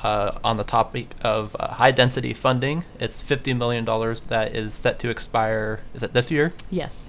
uh, 0.00 0.38
on 0.45 0.57
the 0.59 0.64
topic 0.64 1.09
of 1.23 1.57
uh, 1.59 1.69
high 1.75 1.90
density 1.90 2.35
funding, 2.35 2.85
it's 3.00 3.23
$50 3.23 3.57
million 3.57 3.85
that 4.28 4.55
is 4.55 4.75
set 4.75 4.99
to 5.00 5.09
expire. 5.09 5.81
Is 5.95 6.02
it 6.02 6.12
this 6.12 6.31
year? 6.31 6.52
Yes. 6.71 7.09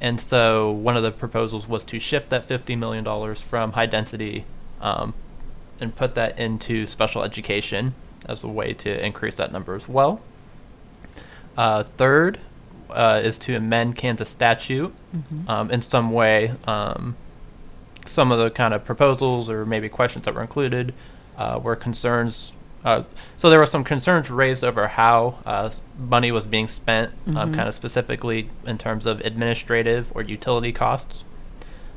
And 0.00 0.20
so, 0.20 0.70
one 0.70 0.96
of 0.96 1.02
the 1.02 1.10
proposals 1.10 1.68
was 1.68 1.82
to 1.84 1.98
shift 1.98 2.30
that 2.30 2.46
$50 2.46 2.78
million 2.78 3.34
from 3.34 3.72
high 3.72 3.86
density 3.86 4.44
um, 4.80 5.14
and 5.80 5.94
put 5.94 6.14
that 6.14 6.38
into 6.38 6.86
special 6.86 7.24
education 7.24 7.94
as 8.26 8.44
a 8.44 8.48
way 8.48 8.72
to 8.74 9.04
increase 9.04 9.34
that 9.36 9.52
number 9.52 9.74
as 9.74 9.88
well. 9.88 10.20
Uh, 11.58 11.82
third 11.82 12.38
uh, 12.90 13.20
is 13.22 13.36
to 13.36 13.56
amend 13.56 13.96
Kansas 13.96 14.28
statute 14.28 14.94
mm-hmm. 15.14 15.50
um, 15.50 15.72
in 15.72 15.82
some 15.82 16.12
way. 16.12 16.54
Um, 16.68 17.16
some 18.04 18.30
of 18.30 18.38
the 18.38 18.48
kind 18.48 18.72
of 18.72 18.84
proposals 18.84 19.50
or 19.50 19.66
maybe 19.66 19.88
questions 19.88 20.24
that 20.24 20.34
were 20.34 20.40
included 20.40 20.94
uh, 21.36 21.58
were 21.60 21.74
concerns. 21.74 22.54
Uh, 22.84 23.02
so 23.36 23.50
there 23.50 23.58
were 23.58 23.66
some 23.66 23.82
concerns 23.82 24.30
raised 24.30 24.62
over 24.62 24.86
how 24.86 25.40
uh, 25.44 25.68
money 25.98 26.30
was 26.30 26.46
being 26.46 26.68
spent, 26.68 27.12
um, 27.26 27.34
mm-hmm. 27.34 27.54
kind 27.54 27.68
of 27.68 27.74
specifically 27.74 28.48
in 28.64 28.78
terms 28.78 29.04
of 29.04 29.20
administrative 29.22 30.12
or 30.14 30.22
utility 30.22 30.70
costs. 30.70 31.24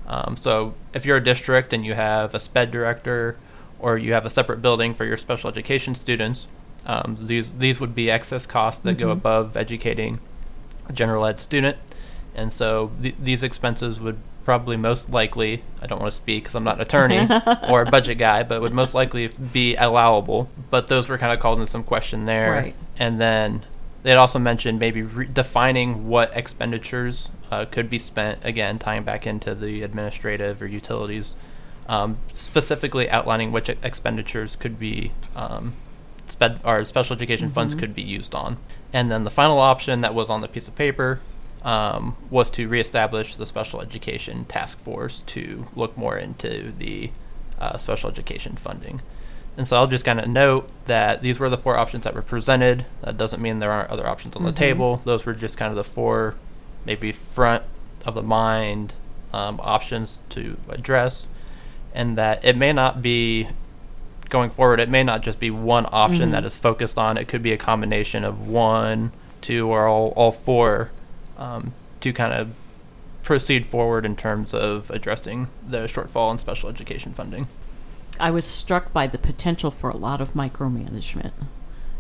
Um, 0.07 0.35
so 0.35 0.73
if 0.91 1.05
you're 1.05 1.17
a 1.17 1.23
district 1.23 1.71
and 1.71 1.85
you 1.85 1.93
have 1.93 2.33
a 2.33 2.39
SPED 2.39 2.71
director 2.71 3.37
or 3.77 3.99
you 3.99 4.13
have 4.13 4.25
a 4.25 4.29
separate 4.29 4.63
building 4.63 4.95
for 4.95 5.05
your 5.05 5.17
special 5.17 5.51
education 5.51 5.93
students, 5.93 6.47
um, 6.85 7.17
these 7.19 7.49
these 7.57 7.79
would 7.79 7.93
be 7.95 8.09
excess 8.09 8.45
costs 8.45 8.81
that 8.81 8.97
mm-hmm. 8.97 9.07
go 9.07 9.09
above 9.11 9.55
educating 9.55 10.19
a 10.87 10.93
general 10.93 11.25
ed 11.25 11.39
student, 11.39 11.77
and 12.35 12.51
so 12.51 12.91
th- 13.01 13.15
these 13.21 13.43
expenses 13.43 13.99
would 13.99 14.17
probably 14.43 14.75
most 14.75 15.11
likely 15.11 15.63
I 15.81 15.87
don't 15.87 15.99
want 15.99 16.11
to 16.11 16.15
speak 16.15 16.43
because 16.43 16.55
I'm 16.55 16.63
not 16.63 16.75
an 16.75 16.81
attorney 16.81 17.27
or 17.69 17.83
a 17.83 17.91
budget 17.91 18.17
guy, 18.17 18.43
but 18.43 18.61
would 18.61 18.73
most 18.73 18.93
likely 18.93 19.27
be 19.27 19.75
allowable. 19.75 20.49
But 20.69 20.87
those 20.87 21.07
were 21.07 21.17
kind 21.17 21.33
of 21.33 21.39
called 21.39 21.59
into 21.59 21.71
some 21.71 21.83
question 21.83 22.25
there, 22.25 22.51
right. 22.51 22.75
and 22.97 23.21
then 23.21 23.63
they 24.03 24.09
had 24.09 24.17
also 24.17 24.39
mentioned 24.39 24.79
maybe 24.79 25.03
re- 25.03 25.27
defining 25.27 26.07
what 26.07 26.35
expenditures 26.35 27.29
uh, 27.51 27.65
could 27.65 27.89
be 27.89 27.99
spent, 27.99 28.39
again, 28.43 28.79
tying 28.79 29.03
back 29.03 29.27
into 29.27 29.53
the 29.53 29.83
administrative 29.83 30.61
or 30.61 30.67
utilities, 30.67 31.35
um, 31.87 32.17
specifically 32.33 33.09
outlining 33.09 33.51
which 33.51 33.69
expenditures 33.69 34.55
could 34.55 34.79
be, 34.79 35.11
um, 35.35 35.73
sped, 36.31 36.59
or 36.63 36.83
special 36.85 37.15
education 37.15 37.47
mm-hmm. 37.47 37.55
funds 37.55 37.75
could 37.75 37.93
be 37.93 38.01
used 38.01 38.33
on. 38.33 38.57
And 38.93 39.11
then 39.11 39.23
the 39.23 39.29
final 39.29 39.59
option 39.59 40.01
that 40.01 40.13
was 40.13 40.29
on 40.29 40.41
the 40.41 40.47
piece 40.47 40.67
of 40.67 40.75
paper 40.75 41.21
um, 41.63 42.15
was 42.29 42.49
to 42.51 42.67
reestablish 42.67 43.35
the 43.35 43.45
special 43.45 43.81
education 43.81 44.45
task 44.45 44.79
force 44.83 45.21
to 45.21 45.67
look 45.75 45.95
more 45.97 46.17
into 46.17 46.71
the 46.77 47.11
uh, 47.59 47.77
special 47.77 48.09
education 48.09 48.55
funding. 48.55 49.01
And 49.57 49.67
so 49.67 49.77
I'll 49.77 49.87
just 49.87 50.05
kind 50.05 50.19
of 50.19 50.27
note 50.27 50.69
that 50.85 51.21
these 51.21 51.37
were 51.37 51.49
the 51.49 51.57
four 51.57 51.77
options 51.77 52.03
that 52.05 52.15
were 52.15 52.21
presented. 52.21 52.85
That 53.01 53.17
doesn't 53.17 53.41
mean 53.41 53.59
there 53.59 53.71
aren't 53.71 53.89
other 53.89 54.07
options 54.07 54.35
on 54.35 54.41
mm-hmm. 54.41 54.47
the 54.47 54.57
table. 54.57 55.01
Those 55.05 55.25
were 55.25 55.33
just 55.33 55.57
kind 55.57 55.69
of 55.69 55.75
the 55.75 55.83
four, 55.83 56.35
maybe 56.85 57.11
front 57.11 57.63
of 58.05 58.15
the 58.15 58.23
mind 58.23 58.93
um, 59.33 59.59
options 59.61 60.19
to 60.29 60.57
address. 60.69 61.27
And 61.93 62.17
that 62.17 62.43
it 62.45 62.55
may 62.55 62.71
not 62.71 63.01
be 63.01 63.49
going 64.31 64.49
forward, 64.49 64.79
it 64.79 64.89
may 64.89 65.03
not 65.03 65.21
just 65.21 65.37
be 65.37 65.51
one 65.51 65.85
option 65.91 66.23
mm-hmm. 66.23 66.31
that 66.31 66.45
is 66.45 66.57
focused 66.57 66.97
on. 66.97 67.17
It 67.17 67.27
could 67.27 67.43
be 67.43 67.51
a 67.51 67.57
combination 67.57 68.23
of 68.23 68.47
one, 68.47 69.11
two, 69.41 69.67
or 69.69 69.85
all, 69.85 70.07
all 70.15 70.31
four 70.31 70.89
um, 71.37 71.73
to 71.99 72.11
kind 72.11 72.33
of 72.33 72.49
proceed 73.21 73.67
forward 73.67 74.05
in 74.05 74.15
terms 74.15 74.53
of 74.53 74.89
addressing 74.89 75.47
the 75.67 75.81
shortfall 75.81 76.31
in 76.31 76.39
special 76.39 76.69
education 76.69 77.13
funding. 77.13 77.47
I 78.19 78.31
was 78.31 78.45
struck 78.45 78.91
by 78.91 79.05
the 79.05 79.17
potential 79.17 79.69
for 79.69 79.89
a 79.89 79.97
lot 79.97 80.21
of 80.21 80.33
micromanagement 80.33 81.33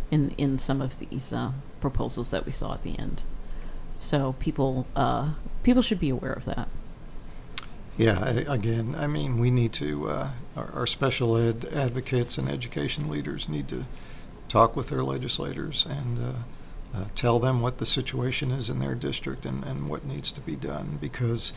in 0.09 0.31
in 0.37 0.59
some 0.59 0.81
of 0.81 0.99
these 0.99 1.31
uh, 1.31 1.51
proposals 1.79 2.31
that 2.31 2.45
we 2.45 2.51
saw 2.51 2.73
at 2.73 2.83
the 2.83 2.97
end. 2.97 3.23
So 3.97 4.35
people 4.39 4.87
uh, 4.95 5.33
people 5.63 5.81
should 5.81 5.99
be 5.99 6.09
aware 6.09 6.33
of 6.33 6.45
that. 6.45 6.67
Yeah, 7.97 8.25
again, 8.25 8.95
I 8.97 9.07
mean, 9.07 9.37
we 9.37 9.51
need 9.51 9.73
to 9.73 10.09
uh, 10.09 10.29
our, 10.55 10.71
our, 10.71 10.87
special 10.87 11.37
ed 11.37 11.65
advocates 11.73 12.37
and 12.37 12.49
education 12.49 13.09
leaders 13.09 13.49
need 13.49 13.67
to 13.67 13.85
talk 14.49 14.75
with 14.75 14.89
their 14.89 15.03
legislators 15.03 15.85
and. 15.89 16.19
Uh, 16.19 16.31
uh, 16.93 17.05
tell 17.15 17.39
them 17.39 17.61
what 17.61 17.77
the 17.77 17.85
situation 17.85 18.51
is 18.51 18.69
in 18.69 18.79
their 18.79 18.95
district 18.95 19.45
and, 19.45 19.63
and 19.63 19.87
what 19.87 20.03
needs 20.03 20.29
to 20.29 20.41
be 20.41 20.57
done 20.57 20.97
because 20.99 21.53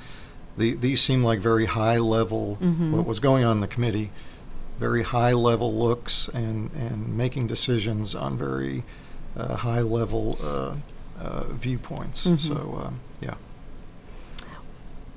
the, 0.57 0.75
these 0.75 1.03
seem 1.03 1.25
like 1.25 1.41
very 1.41 1.67
high 1.67 1.99
level 1.99 2.57
mm-hmm. 2.62 2.93
what 2.93 3.05
was 3.05 3.19
going 3.19 3.43
on 3.43 3.57
in 3.57 3.61
the 3.61 3.67
committee 3.67 4.12
very 4.79 5.03
high 5.03 5.33
level 5.33 5.75
looks 5.75 6.29
and, 6.29 6.71
and 6.73 7.17
making 7.17 7.47
decisions 7.47 8.14
on 8.14 8.37
very 8.37 8.85
uh, 9.37 9.57
high 9.57 9.81
level 9.81 10.38
uh, 10.43 10.76
uh, 11.21 11.45
viewpoints. 11.53 12.26
Mm-hmm. 12.26 12.37
So, 12.37 12.83
um, 12.87 13.00
yeah. 13.21 13.35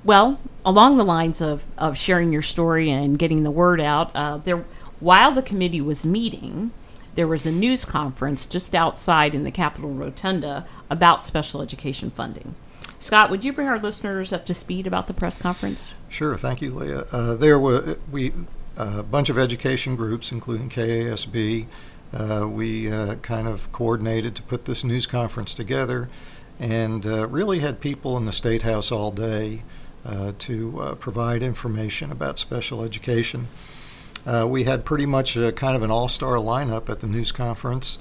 Well, 0.07 0.39
along 0.63 0.95
the 0.95 1.03
lines 1.03 1.41
of, 1.41 1.65
of 1.77 1.97
sharing 1.97 2.31
your 2.31 2.41
story 2.41 2.89
and 2.89 3.19
getting 3.19 3.43
the 3.43 3.51
word 3.51 3.81
out, 3.81 4.15
uh, 4.15 4.37
there 4.37 4.63
while 5.01 5.33
the 5.33 5.41
committee 5.41 5.81
was 5.81 6.05
meeting, 6.05 6.71
there 7.15 7.27
was 7.27 7.45
a 7.45 7.51
news 7.51 7.83
conference 7.83 8.47
just 8.47 8.73
outside 8.73 9.35
in 9.35 9.43
the 9.43 9.51
Capitol 9.51 9.89
Rotunda 9.89 10.65
about 10.89 11.25
special 11.25 11.61
education 11.61 12.09
funding. 12.09 12.55
Scott, 12.97 13.29
would 13.29 13.43
you 13.43 13.51
bring 13.51 13.67
our 13.67 13.79
listeners 13.79 14.31
up 14.31 14.45
to 14.45 14.53
speed 14.53 14.87
about 14.87 15.07
the 15.07 15.13
press 15.13 15.37
conference? 15.37 15.93
Sure, 16.07 16.37
thank 16.37 16.61
you, 16.61 16.73
Leah. 16.73 17.05
Uh, 17.11 17.35
there 17.35 17.59
were 17.59 17.97
we 18.09 18.31
a 18.77 19.03
bunch 19.03 19.27
of 19.27 19.37
education 19.37 19.97
groups, 19.97 20.31
including 20.31 20.69
KASB, 20.69 21.65
uh, 22.13 22.47
we 22.49 22.89
uh, 22.89 23.15
kind 23.15 23.45
of 23.45 23.69
coordinated 23.73 24.35
to 24.35 24.43
put 24.43 24.63
this 24.63 24.85
news 24.85 25.05
conference 25.05 25.53
together 25.53 26.07
and 26.61 27.05
uh, 27.05 27.27
really 27.27 27.59
had 27.59 27.81
people 27.81 28.15
in 28.15 28.23
the 28.23 28.31
State 28.31 28.61
House 28.61 28.89
all 28.89 29.11
day 29.11 29.55
uh, 29.57 29.63
to 30.39 30.79
uh, 30.79 30.95
provide 30.95 31.43
information 31.43 32.11
about 32.11 32.39
special 32.39 32.83
education. 32.83 33.47
Uh, 34.25 34.45
we 34.49 34.63
had 34.63 34.85
pretty 34.85 35.05
much 35.05 35.35
a, 35.35 35.51
kind 35.51 35.75
of 35.75 35.83
an 35.83 35.91
all 35.91 36.07
star 36.07 36.35
lineup 36.35 36.89
at 36.89 36.99
the 36.99 37.07
news 37.07 37.31
conference. 37.31 37.97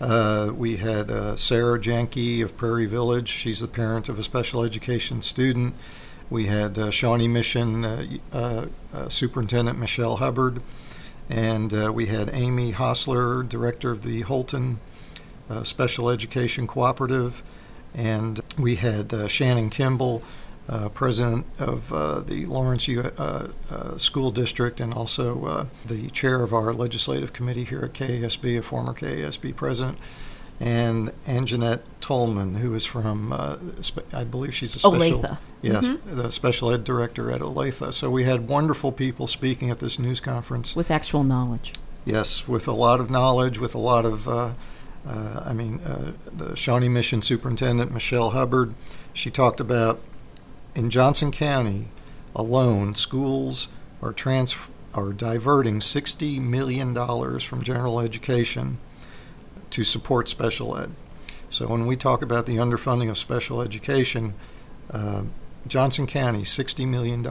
we 0.00 0.76
had 0.76 1.08
Sarah 1.38 1.78
Janke 1.78 2.42
of 2.42 2.56
Prairie 2.56 2.86
Village, 2.86 3.28
she's 3.28 3.60
the 3.60 3.68
parent 3.68 4.08
of 4.08 4.18
a 4.18 4.22
special 4.22 4.62
education 4.62 5.22
student. 5.22 5.74
We 6.28 6.46
had 6.46 6.92
Shawnee 6.92 7.28
Mission 7.28 8.20
Superintendent 9.08 9.78
Michelle 9.78 10.16
Hubbard. 10.16 10.60
And 11.28 11.74
uh, 11.74 11.92
we 11.92 12.06
had 12.06 12.30
Amy 12.32 12.70
Hostler, 12.70 13.42
director 13.42 13.90
of 13.90 14.02
the 14.02 14.22
Holton 14.22 14.78
uh, 15.50 15.62
Special 15.62 16.08
Education 16.10 16.66
Cooperative, 16.66 17.42
and 17.94 18.40
we 18.58 18.76
had 18.76 19.12
uh, 19.12 19.26
Shannon 19.26 19.70
Kimball, 19.70 20.22
uh, 20.68 20.88
president 20.90 21.46
of 21.58 21.92
uh, 21.92 22.20
the 22.20 22.44
Lawrence 22.46 22.88
U- 22.88 23.00
uh, 23.18 23.48
School 23.98 24.30
District, 24.30 24.80
and 24.80 24.92
also 24.92 25.68
the 25.84 26.10
chair 26.10 26.42
of 26.42 26.52
our 26.52 26.72
legislative 26.72 27.32
committee 27.32 27.64
here 27.64 27.82
at 27.84 27.92
KASB, 27.92 28.58
a 28.58 28.62
former 28.62 28.92
KASB 28.92 29.54
president 29.54 29.98
and 30.58 31.12
Anjanette 31.26 31.80
Tolman, 32.00 32.54
who 32.56 32.72
is 32.74 32.86
from, 32.86 33.30
uh, 33.30 33.56
spe- 33.82 34.12
I 34.14 34.24
believe 34.24 34.54
she's 34.54 34.74
a 34.74 34.78
special, 34.78 34.98
Olathe. 35.22 35.36
yes, 35.60 35.84
Mhm. 35.84 35.98
the 36.16 36.32
special 36.32 36.70
ed 36.72 36.82
director 36.82 37.30
at 37.30 37.42
Olathe. 37.42 37.92
So 37.92 38.08
we 38.08 38.24
had 38.24 38.48
wonderful 38.48 38.90
people 38.90 39.26
speaking 39.26 39.68
at 39.70 39.80
this 39.80 39.98
news 39.98 40.18
conference. 40.18 40.74
With 40.74 40.90
actual 40.90 41.24
knowledge. 41.24 41.74
Yes, 42.06 42.48
with 42.48 42.66
a 42.66 42.72
lot 42.72 43.00
of 43.00 43.10
knowledge, 43.10 43.58
with 43.58 43.74
a 43.74 43.78
lot 43.78 44.06
of, 44.06 44.26
uh, 44.26 44.50
uh, 45.06 45.42
I 45.44 45.52
mean, 45.52 45.78
uh, 45.84 46.12
the 46.34 46.56
Shawnee 46.56 46.88
Mission 46.88 47.20
Superintendent 47.20 47.92
Michelle 47.92 48.30
Hubbard, 48.30 48.72
she 49.12 49.30
talked 49.30 49.60
about 49.60 50.00
in 50.76 50.90
Johnson 50.90 51.32
County 51.32 51.88
alone, 52.34 52.94
schools 52.94 53.68
are 54.02 54.12
trans 54.12 54.54
are 54.94 55.12
diverting 55.12 55.80
sixty 55.80 56.38
million 56.38 56.94
dollars 56.94 57.42
from 57.42 57.62
general 57.62 57.98
education 57.98 58.78
to 59.70 59.82
support 59.82 60.28
special 60.28 60.76
ed. 60.78 60.90
So 61.50 61.66
when 61.66 61.86
we 61.86 61.96
talk 61.96 62.22
about 62.22 62.46
the 62.46 62.56
underfunding 62.56 63.10
of 63.10 63.18
special 63.18 63.62
education, 63.62 64.34
uh, 64.90 65.22
Johnson 65.66 66.06
County, 66.06 66.42
$60 66.42 66.86
million. 66.86 67.26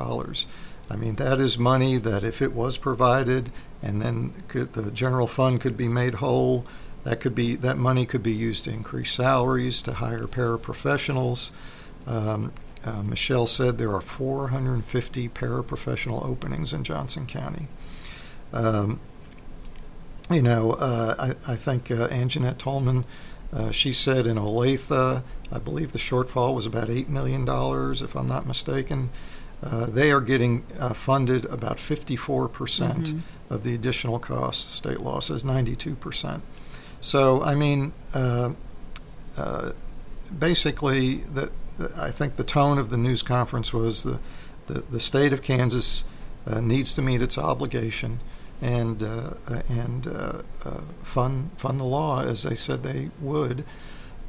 I 0.89 0.95
mean, 0.95 1.15
that 1.15 1.39
is 1.39 1.57
money 1.57 1.97
that 1.97 2.23
if 2.23 2.41
it 2.41 2.53
was 2.53 2.77
provided 2.77 3.51
and 3.81 4.01
then 4.01 4.33
could, 4.47 4.73
the 4.73 4.91
general 4.91 5.27
fund 5.27 5.61
could 5.61 5.77
be 5.77 5.87
made 5.87 6.15
whole, 6.15 6.65
that 7.03 7.19
could 7.19 7.35
be 7.35 7.55
that 7.55 7.77
money 7.77 8.05
could 8.05 8.23
be 8.23 8.33
used 8.33 8.65
to 8.65 8.71
increase 8.71 9.11
salaries, 9.11 9.81
to 9.83 9.93
hire 9.93 10.25
paraprofessionals. 10.25 11.51
Um, 12.07 12.51
uh, 12.85 13.01
Michelle 13.01 13.47
said 13.47 13.77
there 13.77 13.91
are 13.93 14.01
450 14.01 15.29
paraprofessional 15.29 16.23
openings 16.23 16.71
in 16.71 16.83
Johnson 16.83 17.25
County. 17.25 17.67
Um, 18.53 18.99
you 20.29 20.41
know, 20.41 20.73
uh, 20.73 21.15
I, 21.47 21.51
I, 21.53 21.55
think 21.55 21.89
uh, 21.89 22.07
Anjanette 22.07 22.57
Tolman, 22.57 23.05
uh, 23.51 23.71
she 23.71 23.91
said 23.91 24.27
in 24.27 24.37
Olathe, 24.37 25.23
I 25.51 25.59
believe 25.59 25.91
the 25.91 25.99
shortfall 25.99 26.55
was 26.55 26.65
about 26.65 26.87
$8 26.87 27.09
million, 27.09 27.43
if 28.03 28.15
I'm 28.15 28.27
not 28.27 28.45
mistaken. 28.45 29.09
Uh, 29.63 29.85
they 29.85 30.11
are 30.11 30.21
getting 30.21 30.63
uh, 30.79 30.93
funded 30.93 31.45
about 31.45 31.77
54% 31.77 32.19
mm 32.27 33.11
hmm 33.11 33.19
of 33.47 33.63
the 33.63 33.75
additional 33.75 34.17
costs. 34.17 34.63
State 34.63 34.99
law 34.99 35.19
says 35.19 35.43
92%. 35.43 36.41
So, 36.99 37.43
I 37.43 37.53
mean, 37.53 37.91
uh, 38.11 38.53
basically, 40.39 41.17
the, 41.17 41.51
I 41.95 42.11
think 42.11 42.35
the 42.35 42.43
tone 42.43 42.77
of 42.77 42.89
the 42.89 42.97
news 42.97 43.21
conference 43.21 43.73
was 43.73 44.03
the, 44.03 44.19
the, 44.67 44.81
the 44.81 44.99
state 44.99 45.33
of 45.33 45.41
Kansas 45.41 46.03
needs 46.61 46.93
to 46.93 47.01
meet 47.01 47.21
its 47.21 47.37
obligation 47.37 48.19
and 48.61 49.03
uh, 49.03 49.31
and 49.69 50.07
uh, 50.07 50.41
uh, 50.63 50.81
fund 51.03 51.51
fund 51.57 51.79
the 51.79 51.85
law 51.85 52.21
as 52.21 52.43
they 52.43 52.55
said 52.55 52.83
they 52.83 53.09
would. 53.19 53.65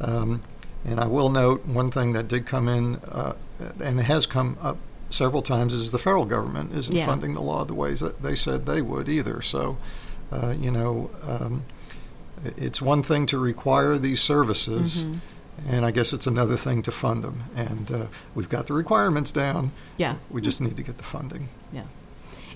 Um, 0.01 0.43
and 0.85 1.01
I 1.01 1.07
will 1.07 1.31
note 1.31 1.67
one 1.67 1.91
thing 1.91 2.13
that 2.13 2.29
did 2.29 2.47
come 2.47 2.69
in, 2.69 2.97
uh, 2.97 3.35
and 3.83 4.01
has 4.01 4.27
come 4.27 4.57
up 4.63 4.77
several 5.11 5.43
times, 5.43 5.73
is 5.73 5.91
the 5.91 5.99
federal 5.99 6.27
government 6.27 6.73
isn't 6.73 6.95
yeah. 6.95 7.07
funding 7.07 7.35
the 7.35 7.41
law 7.41 7.65
the 7.65 7.75
ways 7.75 8.01
that 8.01 8.23
they 8.23 8.37
said 8.37 8.67
they 8.67 8.83
would 8.83 9.09
either. 9.09 9.43
So, 9.43 9.79
uh, 10.31 10.55
you 10.59 10.71
know, 10.71 11.11
um, 11.27 11.65
it's 12.57 12.81
one 12.81 13.03
thing 13.03 13.27
to 13.27 13.39
require 13.39 13.99
these 13.99 14.21
services. 14.21 15.05
Mm-hmm. 15.05 15.19
And 15.69 15.85
I 15.85 15.91
guess 15.91 16.13
it's 16.13 16.27
another 16.27 16.57
thing 16.57 16.83
to 16.83 16.91
fund 16.91 17.25
them. 17.25 17.45
And 17.55 17.91
uh, 17.91 18.07
we've 18.35 18.49
got 18.49 18.67
the 18.67 18.75
requirements 18.75 19.33
down. 19.33 19.73
Yeah. 19.97 20.17
We 20.31 20.41
just 20.41 20.61
need 20.61 20.77
to 20.77 20.83
get 20.83 20.99
the 20.99 21.05
funding. 21.05 21.49
Yeah 21.73 21.85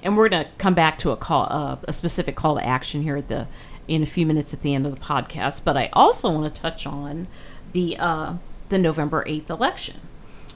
and 0.02 0.16
we're 0.16 0.28
going 0.28 0.44
to 0.44 0.50
come 0.58 0.74
back 0.74 0.98
to 0.98 1.10
a 1.10 1.16
call, 1.16 1.46
uh, 1.50 1.76
a 1.84 1.92
specific 1.92 2.36
call 2.36 2.56
to 2.56 2.66
action 2.66 3.02
here 3.02 3.16
at 3.16 3.28
the 3.28 3.46
in 3.88 4.02
a 4.02 4.06
few 4.06 4.24
minutes 4.24 4.54
at 4.54 4.62
the 4.62 4.74
end 4.74 4.86
of 4.86 4.94
the 4.94 5.00
podcast. 5.00 5.64
But 5.64 5.76
I 5.76 5.88
also 5.92 6.30
want 6.30 6.54
to 6.54 6.60
touch 6.60 6.86
on 6.86 7.26
the 7.72 7.96
uh, 7.98 8.34
the 8.68 8.78
November 8.78 9.24
eighth 9.26 9.50
election. 9.50 10.00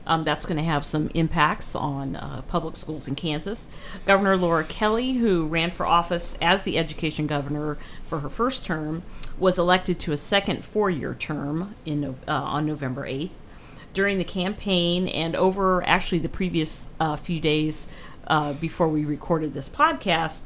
Um, 0.06 0.22
that's 0.22 0.44
going 0.44 0.58
to 0.58 0.62
have 0.64 0.84
some 0.84 1.10
impacts 1.14 1.74
on 1.74 2.16
uh, 2.16 2.42
public 2.46 2.76
schools 2.76 3.08
in 3.08 3.14
Kansas. 3.14 3.68
Governor 4.04 4.36
Laura 4.36 4.62
Kelly, 4.62 5.14
who 5.14 5.46
ran 5.46 5.70
for 5.70 5.86
office 5.86 6.36
as 6.42 6.62
the 6.62 6.76
education 6.76 7.26
governor 7.26 7.78
for 8.06 8.20
her 8.20 8.28
first 8.28 8.66
term, 8.66 9.02
was 9.38 9.58
elected 9.58 9.98
to 10.00 10.12
a 10.12 10.16
second 10.16 10.64
four-year 10.64 11.14
term 11.14 11.74
in 11.84 12.04
uh, 12.04 12.32
on 12.32 12.66
November 12.66 13.06
eighth. 13.06 13.40
During 13.92 14.18
the 14.18 14.24
campaign 14.24 15.06
and 15.08 15.36
over 15.36 15.86
actually 15.86 16.18
the 16.18 16.28
previous 16.28 16.88
uh, 16.98 17.16
few 17.16 17.40
days 17.40 17.86
uh, 18.26 18.52
before 18.54 18.88
we 18.88 19.04
recorded 19.04 19.54
this 19.54 19.68
podcast, 19.68 20.40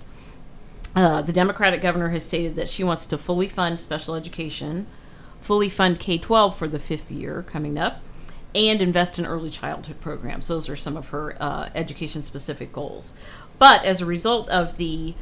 uh, 0.94 1.22
the 1.22 1.32
Democratic 1.32 1.80
governor 1.80 2.10
has 2.10 2.24
stated 2.24 2.56
that 2.56 2.68
she 2.68 2.82
wants 2.82 3.06
to 3.06 3.18
fully 3.18 3.48
fund 3.48 3.78
special 3.78 4.14
education, 4.14 4.86
fully 5.40 5.68
fund 5.68 5.98
K 5.98 6.18
12 6.18 6.56
for 6.56 6.68
the 6.68 6.78
fifth 6.78 7.10
year 7.10 7.44
coming 7.46 7.78
up, 7.78 8.00
and 8.54 8.82
invest 8.82 9.18
in 9.18 9.26
early 9.26 9.50
childhood 9.50 10.00
programs. 10.00 10.48
Those 10.48 10.68
are 10.68 10.76
some 10.76 10.96
of 10.96 11.08
her 11.08 11.40
uh, 11.40 11.70
education 11.74 12.22
specific 12.22 12.72
goals. 12.72 13.12
But 13.58 13.84
as 13.84 14.00
a 14.00 14.06
result 14.06 14.48
of 14.48 14.76
the 14.76 15.14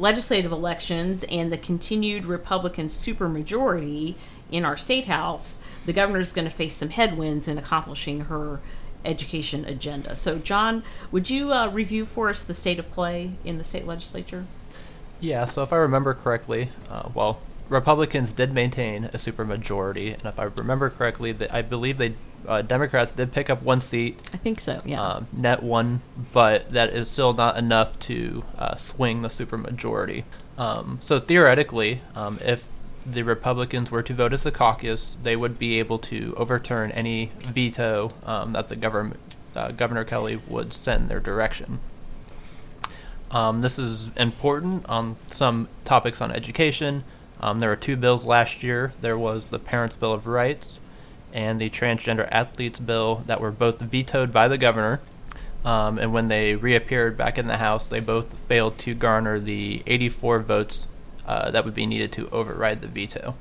legislative 0.00 0.50
elections 0.50 1.24
and 1.24 1.52
the 1.52 1.58
continued 1.58 2.26
Republican 2.26 2.86
supermajority 2.86 4.14
in 4.50 4.64
our 4.64 4.76
state 4.76 5.06
house, 5.06 5.60
the 5.86 5.92
governor 5.92 6.20
is 6.20 6.32
going 6.32 6.46
to 6.46 6.50
face 6.50 6.74
some 6.74 6.90
headwinds 6.90 7.46
in 7.46 7.58
accomplishing 7.58 8.22
her 8.22 8.60
education 9.04 9.64
agenda. 9.64 10.16
So, 10.16 10.38
John, 10.38 10.82
would 11.10 11.30
you 11.30 11.52
uh, 11.52 11.68
review 11.68 12.04
for 12.04 12.28
us 12.30 12.42
the 12.42 12.54
state 12.54 12.78
of 12.78 12.90
play 12.90 13.32
in 13.44 13.58
the 13.58 13.64
state 13.64 13.86
legislature? 13.86 14.46
Yeah, 15.20 15.44
so 15.44 15.62
if 15.62 15.72
I 15.72 15.76
remember 15.76 16.14
correctly, 16.14 16.70
uh, 16.88 17.10
well, 17.14 17.40
Republicans 17.68 18.32
did 18.32 18.52
maintain 18.52 19.04
a 19.04 19.16
supermajority, 19.16 20.14
and 20.14 20.24
if 20.24 20.38
I 20.40 20.44
remember 20.44 20.90
correctly, 20.90 21.32
that 21.32 21.54
I 21.54 21.62
believe 21.62 21.98
they 21.98 22.14
uh, 22.46 22.62
Democrats 22.62 23.12
did 23.12 23.32
pick 23.32 23.50
up 23.50 23.62
one 23.62 23.80
seat. 23.80 24.22
I 24.32 24.36
think 24.36 24.60
so. 24.60 24.78
Yeah. 24.84 25.02
Um, 25.02 25.28
net 25.32 25.62
one, 25.62 26.02
but 26.32 26.70
that 26.70 26.90
is 26.90 27.10
still 27.10 27.32
not 27.32 27.56
enough 27.56 27.98
to 28.00 28.44
uh, 28.58 28.76
swing 28.76 29.22
the 29.22 29.28
supermajority. 29.28 30.24
Um, 30.58 30.98
so 31.00 31.18
theoretically, 31.18 32.02
um, 32.14 32.38
if 32.42 32.66
the 33.06 33.22
Republicans 33.22 33.90
were 33.90 34.02
to 34.02 34.14
vote 34.14 34.32
as 34.32 34.44
a 34.44 34.50
caucus, 34.50 35.16
they 35.22 35.36
would 35.36 35.58
be 35.58 35.78
able 35.78 35.98
to 35.98 36.34
overturn 36.36 36.90
any 36.92 37.32
veto 37.48 38.10
um, 38.24 38.52
that 38.52 38.68
the 38.68 38.76
government, 38.76 39.20
uh, 39.56 39.70
Governor 39.72 40.04
Kelly 40.04 40.40
would 40.48 40.72
send 40.72 41.08
their 41.08 41.20
direction. 41.20 41.80
Um, 43.30 43.62
this 43.62 43.78
is 43.78 44.10
important 44.16 44.86
on 44.86 45.16
some 45.30 45.68
topics 45.84 46.20
on 46.20 46.32
education. 46.32 47.04
Um, 47.40 47.60
there 47.60 47.70
were 47.70 47.76
two 47.76 47.96
bills 47.96 48.26
last 48.26 48.62
year. 48.62 48.92
There 49.00 49.16
was 49.16 49.46
the 49.46 49.58
Parents' 49.58 49.96
Bill 49.96 50.12
of 50.12 50.26
Rights 50.26 50.80
and 51.32 51.58
the 51.58 51.70
Transgender 51.70 52.28
Athletes 52.30 52.80
Bill 52.80 53.22
that 53.26 53.40
were 53.40 53.50
both 53.50 53.80
vetoed 53.80 54.32
by 54.32 54.48
the 54.48 54.58
governor. 54.58 55.00
Um, 55.64 55.98
and 55.98 56.12
when 56.12 56.28
they 56.28 56.56
reappeared 56.56 57.16
back 57.16 57.38
in 57.38 57.46
the 57.46 57.58
House, 57.58 57.84
they 57.84 58.00
both 58.00 58.38
failed 58.38 58.78
to 58.78 58.94
garner 58.94 59.38
the 59.38 59.82
84 59.86 60.40
votes 60.40 60.86
uh, 61.26 61.50
that 61.50 61.64
would 61.64 61.74
be 61.74 61.86
needed 61.86 62.12
to 62.12 62.28
override 62.30 62.80
the 62.80 62.88
veto. 62.88 63.34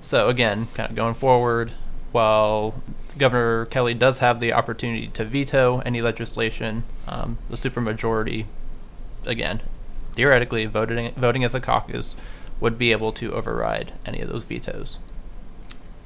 So 0.00 0.28
again, 0.28 0.68
kind 0.74 0.88
of 0.88 0.96
going 0.96 1.14
forward, 1.14 1.72
while 2.12 2.82
Governor 3.18 3.66
Kelly 3.66 3.94
does 3.94 4.20
have 4.20 4.40
the 4.40 4.52
opportunity 4.52 5.08
to 5.08 5.24
veto 5.24 5.80
any 5.80 6.00
legislation, 6.00 6.84
um, 7.06 7.38
the 7.50 7.56
supermajority, 7.56 8.46
again, 9.26 9.60
theoretically 10.12 10.66
voting 10.66 11.12
voting 11.16 11.44
as 11.44 11.54
a 11.54 11.60
caucus, 11.60 12.16
would 12.60 12.78
be 12.78 12.92
able 12.92 13.12
to 13.12 13.32
override 13.32 13.92
any 14.06 14.20
of 14.20 14.28
those 14.28 14.44
vetoes. 14.44 14.98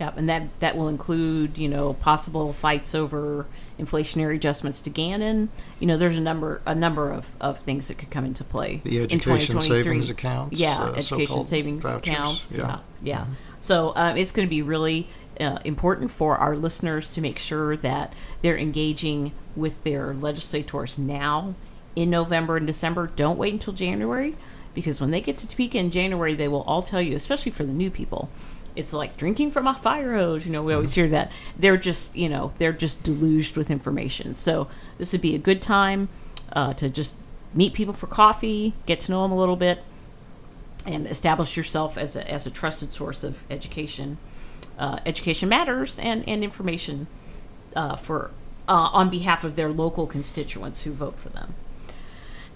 Yep, 0.03 0.17
and 0.17 0.29
that 0.29 0.49
that 0.59 0.77
will 0.77 0.89
include 0.89 1.57
you 1.57 1.69
know 1.69 1.93
possible 1.95 2.53
fights 2.53 2.93
over 2.93 3.47
inflationary 3.79 4.35
adjustments 4.35 4.81
to 4.83 4.91
Gannon. 4.91 5.49
You 5.79 5.87
know, 5.87 5.97
there's 5.97 6.19
a 6.19 6.21
number 6.21 6.61
a 6.67 6.75
number 6.75 7.13
of, 7.13 7.37
of 7.41 7.61
things 7.61 7.87
that 7.87 7.99
could 7.99 8.11
come 8.11 8.25
into 8.25 8.43
play. 8.43 8.81
The 8.83 8.97
in 8.97 9.05
education 9.05 9.55
2023. 9.61 9.83
savings 9.85 10.11
accounts, 10.11 10.59
Yeah, 10.59 10.83
uh, 10.83 10.93
education 10.95 11.47
savings 11.47 11.83
vouchers, 11.85 11.99
accounts. 12.09 12.53
yeah. 12.53 12.59
Yeah, 12.61 12.79
yeah. 13.01 13.27
So 13.61 13.91
uh, 13.91 14.15
it's 14.17 14.33
going 14.33 14.49
to 14.49 14.51
be 14.51 14.61
really 14.61 15.07
uh, 15.41 15.61
important 15.65 16.11
for 16.11 16.37
our 16.37 16.57
listeners 16.57 17.15
to 17.15 17.21
make 17.21 17.39
sure 17.39 17.77
that 17.77 18.13
they're 18.41 18.59
engaging 18.59 19.31
with 19.55 19.85
their 19.85 20.15
legislators 20.15 20.99
now 20.99 21.55
in 21.95 22.11
November 22.11 22.57
and 22.57 22.67
December. 22.67 23.07
Don't 23.15 23.39
wait 23.39 23.53
until 23.53 23.73
January 23.73 24.35
because 24.75 25.01
when 25.01 25.13
they 25.13 25.21
get 25.21 25.39
to 25.39 25.47
Topeka 25.47 25.79
in 25.79 25.91
January, 25.91 26.35
they 26.35 26.49
will 26.49 26.63
all 26.63 26.83
tell 26.83 27.01
you, 27.01 27.15
especially 27.15 27.53
for 27.53 27.63
the 27.65 27.73
new 27.73 27.91
people, 27.91 28.31
it's 28.75 28.93
like 28.93 29.17
drinking 29.17 29.51
from 29.51 29.67
a 29.67 29.75
fire 29.75 30.15
hose. 30.15 30.47
You 30.47 30.53
know, 30.53 30.63
we 30.63 30.73
always 30.73 30.95
hear 30.95 31.09
that. 31.09 31.31
They're 31.59 31.77
just, 31.77 32.17
you 32.17 32.29
know, 32.29 32.53
they're 32.59 32.73
just 32.73 33.03
deluged 33.03 33.57
with 33.57 33.71
information. 33.71 34.35
So 34.37 34.69
this 34.99 35.13
would 35.13 35.21
be 35.21 35.35
a 35.35 35.39
good 35.39 35.61
time 35.61 36.09
uh, 36.53 36.75
to 36.75 36.89
just 36.89 37.17
meet 37.55 37.75
people 37.75 37.95
for 37.95 38.07
coffee, 38.07 38.75
get 38.87 39.01
to 39.01 39.13
know 39.13 39.23
them 39.23 39.33
a 39.33 39.37
little 39.37 39.57
bit, 39.57 39.83
and 40.87 41.07
establish 41.07 41.57
yourself 41.57 41.99
as 41.99 42.17
a, 42.17 42.29
as 42.31 42.47
a 42.47 42.51
trusted 42.51 42.93
source 42.93 43.23
of 43.23 43.45
education. 43.51 44.19
Uh, 44.79 44.99
education 45.05 45.49
matters 45.49 45.99
and, 45.99 46.27
and 46.29 46.43
information 46.43 47.07
uh, 47.77 47.95
for 47.95 48.31
uh, 48.69 48.73
on 48.73 49.11
behalf 49.11 49.45
of 49.45 49.55
their 49.57 49.71
local 49.71 50.07
constituents 50.07 50.83
who 50.85 50.93
vote 50.93 51.19
for 51.19 51.29
them. 51.29 51.55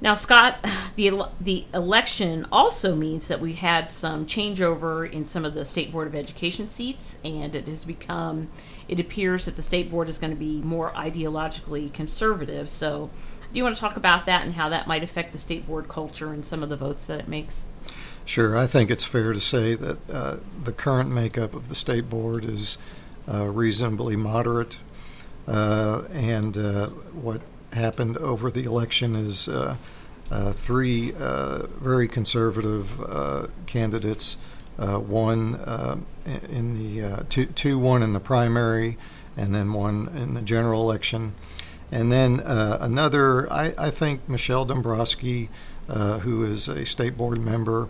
Now, 0.00 0.14
Scott, 0.14 0.59
the 0.96 1.28
the 1.40 1.64
election 1.72 2.46
also 2.52 2.94
means 2.94 3.28
that 3.28 3.40
we 3.40 3.54
had 3.54 3.90
some 3.90 4.26
changeover 4.26 5.11
in 5.11 5.24
some 5.24 5.44
of 5.44 5.54
the 5.54 5.64
state 5.64 5.90
board 5.90 6.06
of 6.06 6.14
education 6.14 6.68
seats, 6.68 7.18
and 7.24 7.54
it 7.54 7.66
has 7.66 7.85
become. 7.85 8.48
It 8.88 9.00
appears 9.00 9.46
that 9.46 9.56
the 9.56 9.62
state 9.62 9.90
board 9.90 10.09
is 10.09 10.18
going 10.18 10.30
to 10.30 10.38
be 10.38 10.61
more 10.61 10.92
ideologically 10.92 11.92
conservative. 11.92 12.68
So, 12.68 13.11
do 13.52 13.59
you 13.59 13.64
want 13.64 13.74
to 13.74 13.80
talk 13.80 13.96
about 13.96 14.26
that 14.26 14.42
and 14.44 14.54
how 14.54 14.68
that 14.68 14.87
might 14.87 15.02
affect 15.02 15.32
the 15.32 15.38
state 15.38 15.66
board 15.66 15.88
culture 15.88 16.32
and 16.32 16.44
some 16.44 16.62
of 16.62 16.68
the 16.68 16.76
votes 16.76 17.06
that 17.06 17.18
it 17.18 17.28
makes? 17.28 17.64
Sure, 18.24 18.56
I 18.56 18.66
think 18.66 18.90
it's 18.90 19.04
fair 19.04 19.32
to 19.32 19.40
say 19.40 19.74
that 19.74 20.11
uh, 20.11 20.37
the 20.62 20.72
current 20.72 21.11
makeup 21.11 21.54
of 21.54 21.68
the 21.68 21.74
state 21.74 22.11
board 22.11 22.44
is 22.44 22.76
uh, 23.32 23.46
reasonably 23.46 24.16
moderate, 24.16 24.78
uh, 25.48 26.02
and 26.12 26.59
uh, 26.59 26.88
what 26.88 27.40
happened 27.76 28.16
over 28.18 28.50
the 28.50 28.64
election 28.64 29.14
is 29.14 29.48
uh, 29.48 29.76
uh, 30.30 30.52
three 30.52 31.12
uh, 31.18 31.66
very 31.80 32.08
conservative 32.08 33.00
candidates. 33.66 34.36
One 34.76 35.54
in 36.26 36.74
the 36.74 37.24
two, 37.28 37.46
two, 37.46 37.78
one 37.78 38.02
in 38.02 38.12
the 38.12 38.20
primary, 38.20 38.98
and 39.36 39.54
then 39.54 39.72
one 39.72 40.08
in 40.08 40.34
the 40.34 40.42
general 40.42 40.82
election, 40.82 41.34
and 41.92 42.10
then 42.10 42.40
uh, 42.40 42.78
another. 42.80 43.50
I, 43.52 43.74
I 43.78 43.90
think 43.90 44.28
Michelle 44.28 44.66
Dombrosky, 44.66 45.48
uh, 45.88 46.18
who 46.20 46.44
is 46.44 46.68
a 46.68 46.84
state 46.84 47.16
board 47.16 47.40
member 47.40 47.88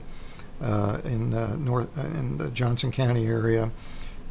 uh, 0.60 1.00
in 1.04 1.30
the 1.30 1.56
north 1.56 1.96
in 1.96 2.38
the 2.38 2.50
Johnson 2.50 2.90
County 2.90 3.26
area. 3.26 3.70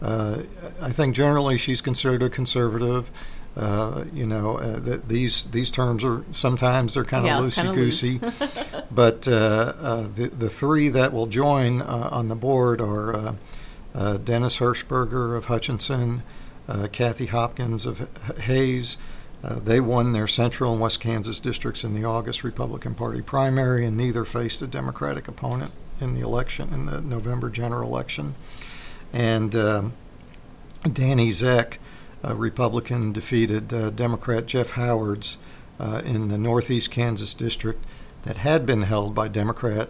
I 0.01 0.91
think 0.91 1.15
generally 1.15 1.57
she's 1.57 1.81
considered 1.81 2.21
a 2.21 2.29
conservative. 2.29 3.09
Uh, 3.55 4.03
you 4.13 4.25
know, 4.25 4.57
uh, 4.57 4.79
th- 4.83 5.01
these 5.07 5.45
these 5.45 5.71
terms 5.71 6.03
are 6.03 6.25
sometimes 6.31 6.93
they're 6.95 7.05
kind 7.05 7.25
of 7.25 7.31
Yeah, 7.31 7.39
loosey 7.39 7.73
goosey, 7.73 8.19
but 8.91 9.27
uh, 9.29 9.31
uh, 9.81 10.01
the 10.13 10.27
the 10.27 10.49
three 10.49 10.89
that 10.89 11.13
will 11.13 11.27
join 11.27 11.81
uh, 11.81 12.09
on 12.11 12.27
the 12.27 12.35
board 12.35 12.81
are 12.81 13.15
uh, 13.15 13.35
uh, 13.93 14.17
Dennis 14.17 14.57
Hershberger 14.57 15.37
of 15.37 15.45
Hutchinson, 15.45 16.23
uh, 16.67 16.87
Kathy 16.91 17.27
Hopkins 17.27 17.85
of 17.85 18.01
H- 18.29 18.39
Hays. 18.43 18.97
Uh, 19.41 19.59
they 19.59 19.79
won 19.79 20.11
their 20.11 20.27
Central 20.27 20.71
and 20.73 20.81
West 20.81 20.99
Kansas 20.99 21.39
districts 21.39 21.83
in 21.85 21.93
the 21.93 22.03
August 22.03 22.43
Republican 22.43 22.93
Party 22.95 23.21
primary, 23.21 23.85
and 23.85 23.95
neither 23.95 24.25
faced 24.25 24.61
a 24.61 24.67
Democratic 24.67 25.27
opponent 25.29 25.71
in 26.01 26.13
the 26.13 26.19
election 26.21 26.73
in 26.73 26.87
the 26.87 26.99
November 26.99 27.49
general 27.49 27.87
election. 27.89 28.35
And 29.13 29.55
um, 29.55 29.93
Danny 30.91 31.29
Zeck, 31.29 31.77
Republican, 32.33 33.11
defeated 33.11 33.73
uh, 33.73 33.89
Democrat 33.89 34.45
Jeff 34.45 34.71
Howards 34.71 35.37
uh, 35.79 36.01
in 36.05 36.29
the 36.29 36.37
Northeast 36.37 36.89
Kansas 36.89 37.33
district 37.33 37.85
that 38.23 38.37
had 38.37 38.65
been 38.65 38.83
held 38.83 39.13
by 39.13 39.27
Democrat 39.27 39.89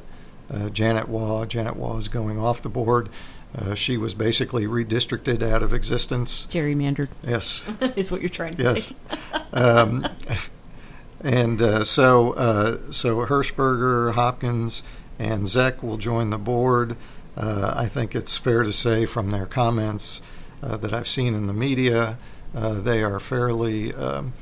uh, 0.51 0.69
Janet 0.69 1.07
Waugh. 1.07 1.45
Janet 1.45 1.75
Waugh 1.75 1.97
is 1.97 2.07
going 2.07 2.39
off 2.39 2.61
the 2.61 2.69
board. 2.69 3.09
Uh, 3.57 3.73
she 3.73 3.95
was 3.95 4.13
basically 4.13 4.65
redistricted 4.65 5.41
out 5.41 5.63
of 5.63 5.71
existence. 5.71 6.45
Gerrymandered 6.49 7.07
Yes, 7.25 7.63
is 7.95 8.11
what 8.11 8.21
you're 8.21 8.29
trying 8.29 8.55
to 8.55 8.63
yes. 8.63 8.87
say. 8.87 8.95
um, 9.53 10.07
and 11.21 11.61
uh, 11.61 11.83
so, 11.85 12.33
uh, 12.33 12.91
so 12.91 13.25
Hershberger, 13.25 14.13
Hopkins, 14.13 14.83
and 15.17 15.43
Zeck 15.43 15.81
will 15.81 15.97
join 15.97 16.31
the 16.31 16.37
board. 16.37 16.97
Uh, 17.37 17.73
I 17.75 17.87
think 17.87 18.13
it's 18.13 18.37
fair 18.37 18.63
to 18.63 18.73
say 18.73 19.05
from 19.05 19.31
their 19.31 19.45
comments 19.45 20.21
that 20.61 20.93
I've 20.93 21.07
seen 21.07 21.33
in 21.35 21.47
the 21.47 21.53
media, 21.53 22.17
uh, 22.55 22.73
they 22.73 23.03
are 23.03 23.19
fairly 23.19 23.93
um, 23.93 24.33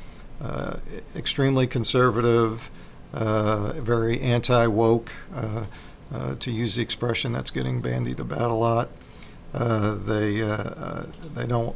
uh, 0.41 0.77
extremely 1.15 1.67
conservative, 1.67 2.69
uh, 3.13 3.73
very 3.73 4.19
anti 4.19 4.67
woke, 4.67 5.11
uh, 5.35 5.65
uh, 6.13 6.35
to 6.35 6.51
use 6.51 6.75
the 6.75 6.81
expression 6.81 7.33
that's 7.33 7.51
getting 7.51 7.81
bandied 7.81 8.19
about 8.19 8.51
a 8.51 8.53
lot. 8.53 8.89
Uh, 9.53 9.95
they 9.95 10.41
uh, 10.41 10.47
uh, 10.47 11.05
they 11.33 11.45
don't 11.45 11.75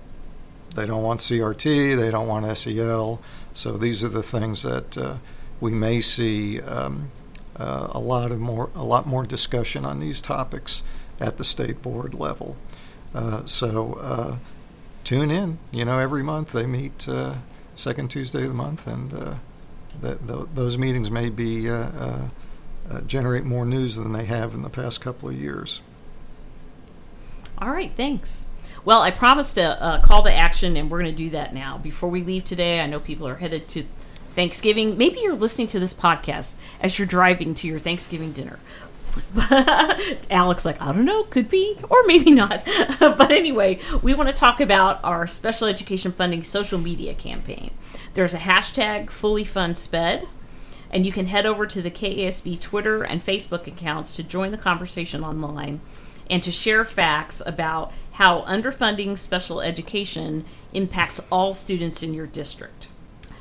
they 0.76 0.86
don't 0.86 1.04
want 1.04 1.20
CRT, 1.20 1.96
they 1.96 2.12
don't 2.12 2.28
want 2.28 2.58
SEL. 2.58 3.22
So 3.54 3.74
these 3.74 4.04
are 4.04 4.10
the 4.10 4.24
things 4.24 4.64
that 4.64 4.98
uh, 4.98 5.18
we 5.60 5.72
may 5.72 6.02
see 6.02 6.62
um, 6.62 7.12
uh, 7.56 7.88
a 7.92 8.00
lot 8.00 8.32
of 8.32 8.40
more 8.40 8.70
a 8.76 8.84
lot 8.84 9.08
more 9.08 9.26
discussion 9.26 9.86
on 9.86 10.00
these 10.00 10.22
topics 10.22 10.84
at 11.20 11.38
the 11.38 11.44
state 11.44 11.82
board 11.82 12.14
level. 12.14 12.58
Uh, 13.18 13.44
so 13.46 13.94
uh, 13.96 14.38
tune 15.04 15.32
in. 15.32 15.58
You 15.72 15.86
know, 15.86 15.98
every 15.98 16.22
month 16.22 16.52
they 16.52 16.68
meet 16.68 17.10
uh, 17.10 17.38
second 17.76 18.10
Tuesday 18.10 18.44
of 18.44 18.50
the 18.50 18.54
month, 18.54 18.86
and 18.86 19.10
th- 20.02 20.18
those 20.54 20.78
meetings 20.78 21.10
may 21.10 21.30
be 21.30 21.68
generate 23.08 23.44
more 23.44 23.66
news 23.66 23.96
than 23.98 24.14
they 24.14 24.26
have 24.26 24.54
in 24.54 24.62
the 24.62 24.70
past 24.70 25.02
couple 25.02 25.30
of 25.30 25.36
years. 25.36 25.82
All 27.58 27.72
right, 27.72 27.92
thanks. 27.98 28.46
Well, 28.86 29.02
I 29.02 29.10
promised 29.10 29.58
a, 29.58 29.96
a 29.96 30.00
call 30.00 30.22
to 30.24 30.34
action, 30.34 30.78
and 30.78 30.92
we're 30.92 31.02
going 31.02 31.12
to 31.12 31.24
do 31.24 31.32
that 31.32 31.56
now. 31.56 31.80
Before 31.80 32.10
we 32.10 32.22
leave 32.22 32.46
today, 32.46 32.80
I 32.80 32.86
know 32.86 33.00
people 33.00 33.28
are 33.28 33.38
headed 33.38 33.68
to 33.70 33.84
Thanksgiving. 34.34 34.96
Maybe 34.96 35.22
you're 35.22 35.36
listening 35.36 35.68
to 35.70 35.80
this 35.80 35.94
podcast 35.94 36.54
as 36.80 37.00
you're 37.00 37.08
driving 37.08 37.56
to 37.56 37.68
your 37.68 37.80
Thanksgiving 37.80 38.32
dinner. 38.32 38.60
Alex, 40.30 40.66
like, 40.66 40.82
I 40.82 40.92
don't 40.92 41.06
know, 41.06 41.24
could 41.24 41.50
be, 41.50 41.78
or 41.90 42.04
maybe 42.06 42.32
not. 42.32 42.64
but 43.00 43.32
anyway, 43.32 43.80
we 44.02 44.14
want 44.14 44.30
to 44.30 44.36
talk 44.36 44.60
about 44.60 45.00
our 45.04 45.28
special 45.28 45.68
education 45.68 46.12
funding 46.12 46.44
social 46.44 46.80
media 46.80 47.14
campaign. 47.14 47.72
There's 48.14 48.34
a 48.34 48.40
hashtag 48.40 49.10
fully 49.10 49.44
fund 49.44 49.78
sped, 49.78 50.28
and 50.90 51.06
you 51.06 51.12
can 51.12 51.28
head 51.28 51.46
over 51.46 51.66
to 51.66 51.82
the 51.82 51.92
KASB 51.92 52.60
Twitter 52.60 53.04
and 53.04 53.26
Facebook 53.26 53.68
accounts 53.68 54.16
to 54.16 54.24
join 54.24 54.52
the 54.52 54.58
conversation 54.58 55.24
online 55.24 55.82
and 56.30 56.44
to 56.44 56.52
share 56.52 56.86
facts 56.86 57.42
about 57.46 57.92
how 58.14 58.42
underfunding 58.42 59.18
special 59.18 59.62
education 59.62 60.46
impacts 60.74 61.22
all 61.32 61.54
students 61.54 62.02
in 62.02 62.14
your 62.14 62.26
district. 62.26 62.88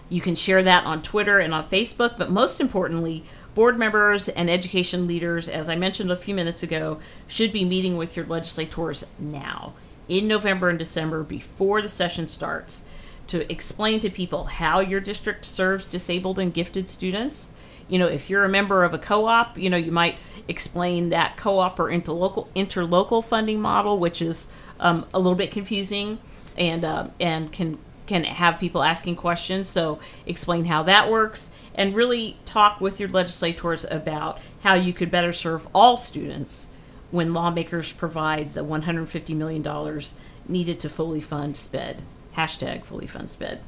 You 0.08 0.20
can 0.20 0.34
share 0.34 0.62
that 0.62 0.84
on 0.84 1.02
Twitter 1.02 1.38
and 1.38 1.52
on 1.52 1.68
Facebook, 1.68 2.16
but 2.16 2.30
most 2.30 2.60
importantly, 2.60 3.24
board 3.56 3.78
members 3.78 4.28
and 4.28 4.50
education 4.50 5.06
leaders, 5.06 5.48
as 5.48 5.66
I 5.70 5.76
mentioned 5.76 6.12
a 6.12 6.16
few 6.16 6.34
minutes 6.34 6.62
ago, 6.62 7.00
should 7.26 7.52
be 7.52 7.64
meeting 7.64 7.96
with 7.96 8.14
your 8.14 8.26
legislators 8.26 9.02
now, 9.18 9.72
in 10.08 10.28
November 10.28 10.68
and 10.68 10.78
December, 10.78 11.22
before 11.22 11.80
the 11.80 11.88
session 11.88 12.28
starts, 12.28 12.84
to 13.28 13.50
explain 13.50 13.98
to 14.00 14.10
people 14.10 14.44
how 14.44 14.80
your 14.80 15.00
district 15.00 15.46
serves 15.46 15.86
disabled 15.86 16.38
and 16.38 16.52
gifted 16.52 16.90
students. 16.90 17.50
You 17.88 17.98
know, 17.98 18.06
if 18.06 18.28
you're 18.28 18.44
a 18.44 18.48
member 18.48 18.84
of 18.84 18.92
a 18.92 18.98
co-op, 18.98 19.56
you 19.56 19.70
know, 19.70 19.78
you 19.78 19.90
might 19.90 20.18
explain 20.46 21.08
that 21.08 21.38
co-op 21.38 21.80
or 21.80 21.86
interlocal 21.86 22.48
interlocal 22.54 23.24
funding 23.24 23.60
model, 23.60 23.98
which 23.98 24.20
is 24.20 24.48
um, 24.78 25.06
a 25.14 25.18
little 25.18 25.34
bit 25.34 25.50
confusing 25.50 26.18
and 26.58 26.84
uh, 26.84 27.08
and 27.18 27.52
can 27.52 27.78
can 28.06 28.24
have 28.24 28.60
people 28.60 28.82
asking 28.82 29.16
questions. 29.16 29.66
So 29.66 29.98
explain 30.26 30.66
how 30.66 30.82
that 30.82 31.10
works 31.10 31.50
and 31.76 31.94
really 31.94 32.36
talk 32.44 32.80
with 32.80 32.98
your 32.98 33.08
legislators 33.10 33.86
about 33.90 34.40
how 34.62 34.74
you 34.74 34.92
could 34.92 35.10
better 35.10 35.32
serve 35.32 35.68
all 35.72 35.96
students 35.96 36.66
when 37.12 37.32
lawmakers 37.32 37.92
provide 37.92 38.54
the 38.54 38.64
$150 38.64 39.36
million 39.36 40.02
needed 40.48 40.80
to 40.80 40.88
fully 40.88 41.20
fund 41.20 41.56
SPED. 41.56 42.02
Hashtag 42.36 42.84
fully 42.84 43.06
fund 43.06 43.30
SPED. 43.30 43.60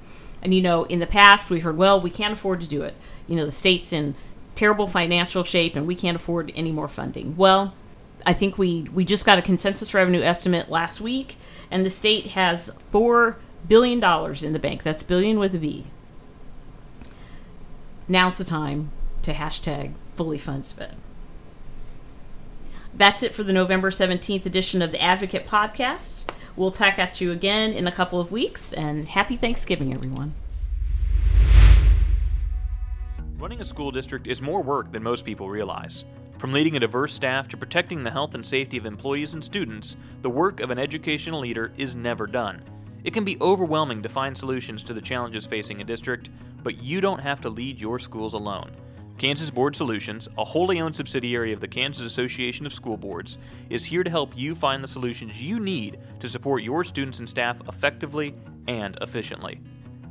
And 0.42 0.54
you 0.54 0.62
know, 0.62 0.84
in 0.84 0.98
the 0.98 1.06
past, 1.06 1.50
we 1.50 1.60
heard, 1.60 1.76
well, 1.76 2.00
we 2.00 2.10
can't 2.10 2.32
afford 2.32 2.60
to 2.62 2.68
do 2.68 2.82
it. 2.82 2.94
You 3.28 3.36
know, 3.36 3.44
the 3.44 3.52
state's 3.52 3.92
in 3.92 4.14
terrible 4.54 4.88
financial 4.88 5.44
shape 5.44 5.76
and 5.76 5.86
we 5.86 5.94
can't 5.94 6.16
afford 6.16 6.50
any 6.56 6.72
more 6.72 6.88
funding. 6.88 7.36
Well, 7.36 7.74
I 8.26 8.32
think 8.32 8.58
we 8.58 8.82
we 8.92 9.04
just 9.04 9.24
got 9.24 9.38
a 9.38 9.42
consensus 9.42 9.94
revenue 9.94 10.22
estimate 10.22 10.68
last 10.68 11.00
week, 11.00 11.36
and 11.70 11.86
the 11.86 11.90
state 11.90 12.28
has 12.28 12.70
four 12.90 13.36
billion 13.68 14.00
dollars 14.00 14.42
in 14.42 14.52
the 14.52 14.58
bank. 14.58 14.82
That's 14.82 15.02
billion 15.02 15.38
with 15.38 15.54
a 15.54 15.58
B. 15.58 15.86
Now's 18.10 18.38
the 18.38 18.44
time 18.44 18.90
to 19.20 19.34
hashtag 19.34 19.92
fully 20.16 20.38
fund 20.38 20.64
sped. 20.64 20.96
That's 22.94 23.22
it 23.22 23.34
for 23.34 23.42
the 23.42 23.52
November 23.52 23.90
17th 23.90 24.46
edition 24.46 24.80
of 24.80 24.92
the 24.92 25.02
Advocate 25.02 25.46
Podcast. 25.46 26.30
We'll 26.56 26.70
tack 26.70 26.98
at 26.98 27.20
you 27.20 27.30
again 27.30 27.74
in 27.74 27.86
a 27.86 27.92
couple 27.92 28.18
of 28.18 28.32
weeks, 28.32 28.72
and 28.72 29.06
happy 29.06 29.36
Thanksgiving, 29.36 29.92
everyone. 29.92 30.34
Running 33.38 33.60
a 33.60 33.64
school 33.64 33.90
district 33.90 34.26
is 34.26 34.40
more 34.40 34.62
work 34.62 34.90
than 34.90 35.02
most 35.02 35.26
people 35.26 35.50
realize. 35.50 36.06
From 36.38 36.52
leading 36.52 36.76
a 36.76 36.80
diverse 36.80 37.12
staff 37.12 37.46
to 37.48 37.58
protecting 37.58 38.02
the 38.02 38.10
health 38.10 38.34
and 38.34 38.44
safety 38.44 38.78
of 38.78 38.86
employees 38.86 39.34
and 39.34 39.44
students, 39.44 39.96
the 40.22 40.30
work 40.30 40.60
of 40.60 40.70
an 40.70 40.78
educational 40.78 41.40
leader 41.40 41.72
is 41.76 41.94
never 41.94 42.26
done. 42.26 42.62
It 43.04 43.14
can 43.14 43.24
be 43.24 43.38
overwhelming 43.40 44.02
to 44.02 44.08
find 44.08 44.36
solutions 44.36 44.82
to 44.84 44.94
the 44.94 45.00
challenges 45.00 45.46
facing 45.46 45.80
a 45.80 45.84
district, 45.84 46.30
but 46.62 46.78
you 46.82 47.00
don't 47.00 47.20
have 47.20 47.40
to 47.42 47.48
lead 47.48 47.80
your 47.80 47.98
schools 47.98 48.34
alone. 48.34 48.72
Kansas 49.18 49.50
Board 49.50 49.74
Solutions, 49.74 50.28
a 50.38 50.44
wholly 50.44 50.80
owned 50.80 50.94
subsidiary 50.94 51.52
of 51.52 51.60
the 51.60 51.66
Kansas 51.66 52.06
Association 52.06 52.66
of 52.66 52.72
School 52.72 52.96
Boards, 52.96 53.38
is 53.68 53.84
here 53.84 54.04
to 54.04 54.10
help 54.10 54.36
you 54.36 54.54
find 54.54 54.82
the 54.82 54.88
solutions 54.88 55.42
you 55.42 55.58
need 55.58 55.98
to 56.20 56.28
support 56.28 56.62
your 56.62 56.84
students 56.84 57.18
and 57.18 57.28
staff 57.28 57.56
effectively 57.68 58.34
and 58.68 58.96
efficiently. 59.00 59.60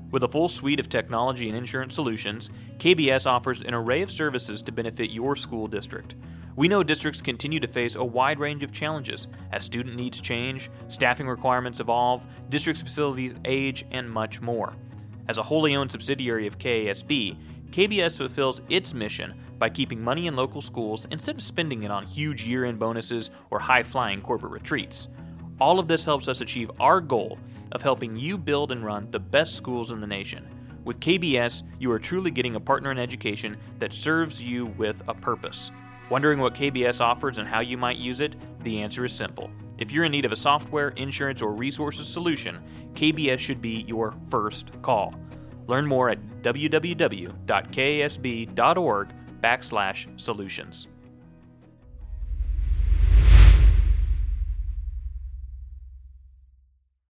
With 0.10 0.24
a 0.24 0.28
full 0.28 0.48
suite 0.48 0.80
of 0.80 0.88
technology 0.88 1.50
and 1.50 1.58
insurance 1.58 1.94
solutions, 1.94 2.50
KBS 2.78 3.26
offers 3.26 3.62
an 3.62 3.74
array 3.74 4.02
of 4.02 4.12
services 4.12 4.62
to 4.62 4.72
benefit 4.72 5.12
your 5.12 5.36
school 5.36 5.68
district. 5.68 6.16
We 6.56 6.70
know 6.70 6.82
districts 6.82 7.22
continue 7.22 7.60
to 7.60 7.68
face 7.68 7.96
a 7.96 8.04
wide 8.04 8.40
range 8.40 8.64
of 8.64 8.72
challenges 8.72 9.28
as 9.52 9.66
student 9.66 9.96
needs 9.96 10.22
change, 10.22 10.72
staffing 10.88 11.28
requirements 11.28 11.82
evolve, 11.82 12.26
districts' 12.50 12.82
facilities 12.82 13.36
age, 13.46 13.86
and 13.92 14.10
much 14.10 14.42
more. 14.42 14.74
As 15.30 15.38
a 15.38 15.44
wholly 15.44 15.76
owned 15.76 15.92
subsidiary 15.92 16.48
of 16.48 16.58
KASB, 16.58 17.38
KBS 17.72 18.18
fulfills 18.18 18.62
its 18.70 18.94
mission 18.94 19.34
by 19.60 19.70
keeping 19.70 20.02
money 20.02 20.28
in 20.28 20.38
local 20.38 20.62
schools 20.62 21.06
instead 21.12 21.36
of 21.36 21.44
spending 21.44 21.84
it 21.84 21.92
on 21.92 22.08
huge 22.08 22.46
year 22.46 22.64
end 22.64 22.80
bonuses 22.80 23.30
or 23.52 23.60
high 23.60 23.84
flying 23.84 24.22
corporate 24.22 24.54
retreats. 24.54 25.10
All 25.60 25.80
of 25.80 25.88
this 25.88 26.06
helps 26.06 26.28
us 26.28 26.42
achieve 26.42 26.72
our 26.80 27.02
goal 27.02 27.38
of 27.72 27.82
helping 27.82 28.18
you 28.18 28.38
build 28.38 28.72
and 28.72 28.86
run 28.86 29.10
the 29.12 29.20
best 29.20 29.56
schools 29.56 29.92
in 29.92 30.02
the 30.02 30.08
nation. 30.08 30.48
With 30.84 31.00
KBS, 31.00 31.64
you 31.80 31.92
are 31.92 32.00
truly 32.00 32.32
getting 32.32 32.56
a 32.56 32.60
partner 32.60 32.92
in 32.92 33.00
education 33.00 33.58
that 33.80 33.92
serves 33.92 34.42
you 34.42 34.68
with 34.78 35.02
a 35.08 35.14
purpose. 35.14 35.72
Wondering 36.10 36.40
what 36.40 36.56
KBS 36.56 37.02
offers 37.02 37.38
and 37.38 37.48
how 37.48 37.60
you 37.60 37.78
might 37.78 37.98
use 37.98 38.22
it? 38.22 38.36
The 38.64 38.82
answer 38.82 39.04
is 39.04 39.12
simple. 39.12 39.52
If 39.78 39.92
you're 39.92 40.06
in 40.06 40.12
need 40.14 40.24
of 40.26 40.32
a 40.32 40.38
software, 40.38 40.90
insurance, 40.90 41.42
or 41.42 41.52
resources 41.54 42.08
solution, 42.08 42.60
KBS 42.94 43.40
should 43.40 43.62
be 43.62 43.84
your 43.88 44.14
first 44.30 44.72
call. 44.82 45.14
Learn 45.68 45.86
more 45.86 46.10
at 46.10 46.42
www.kasb.org 46.42 47.38
backslash 49.42 50.20
solutions. 50.20 50.88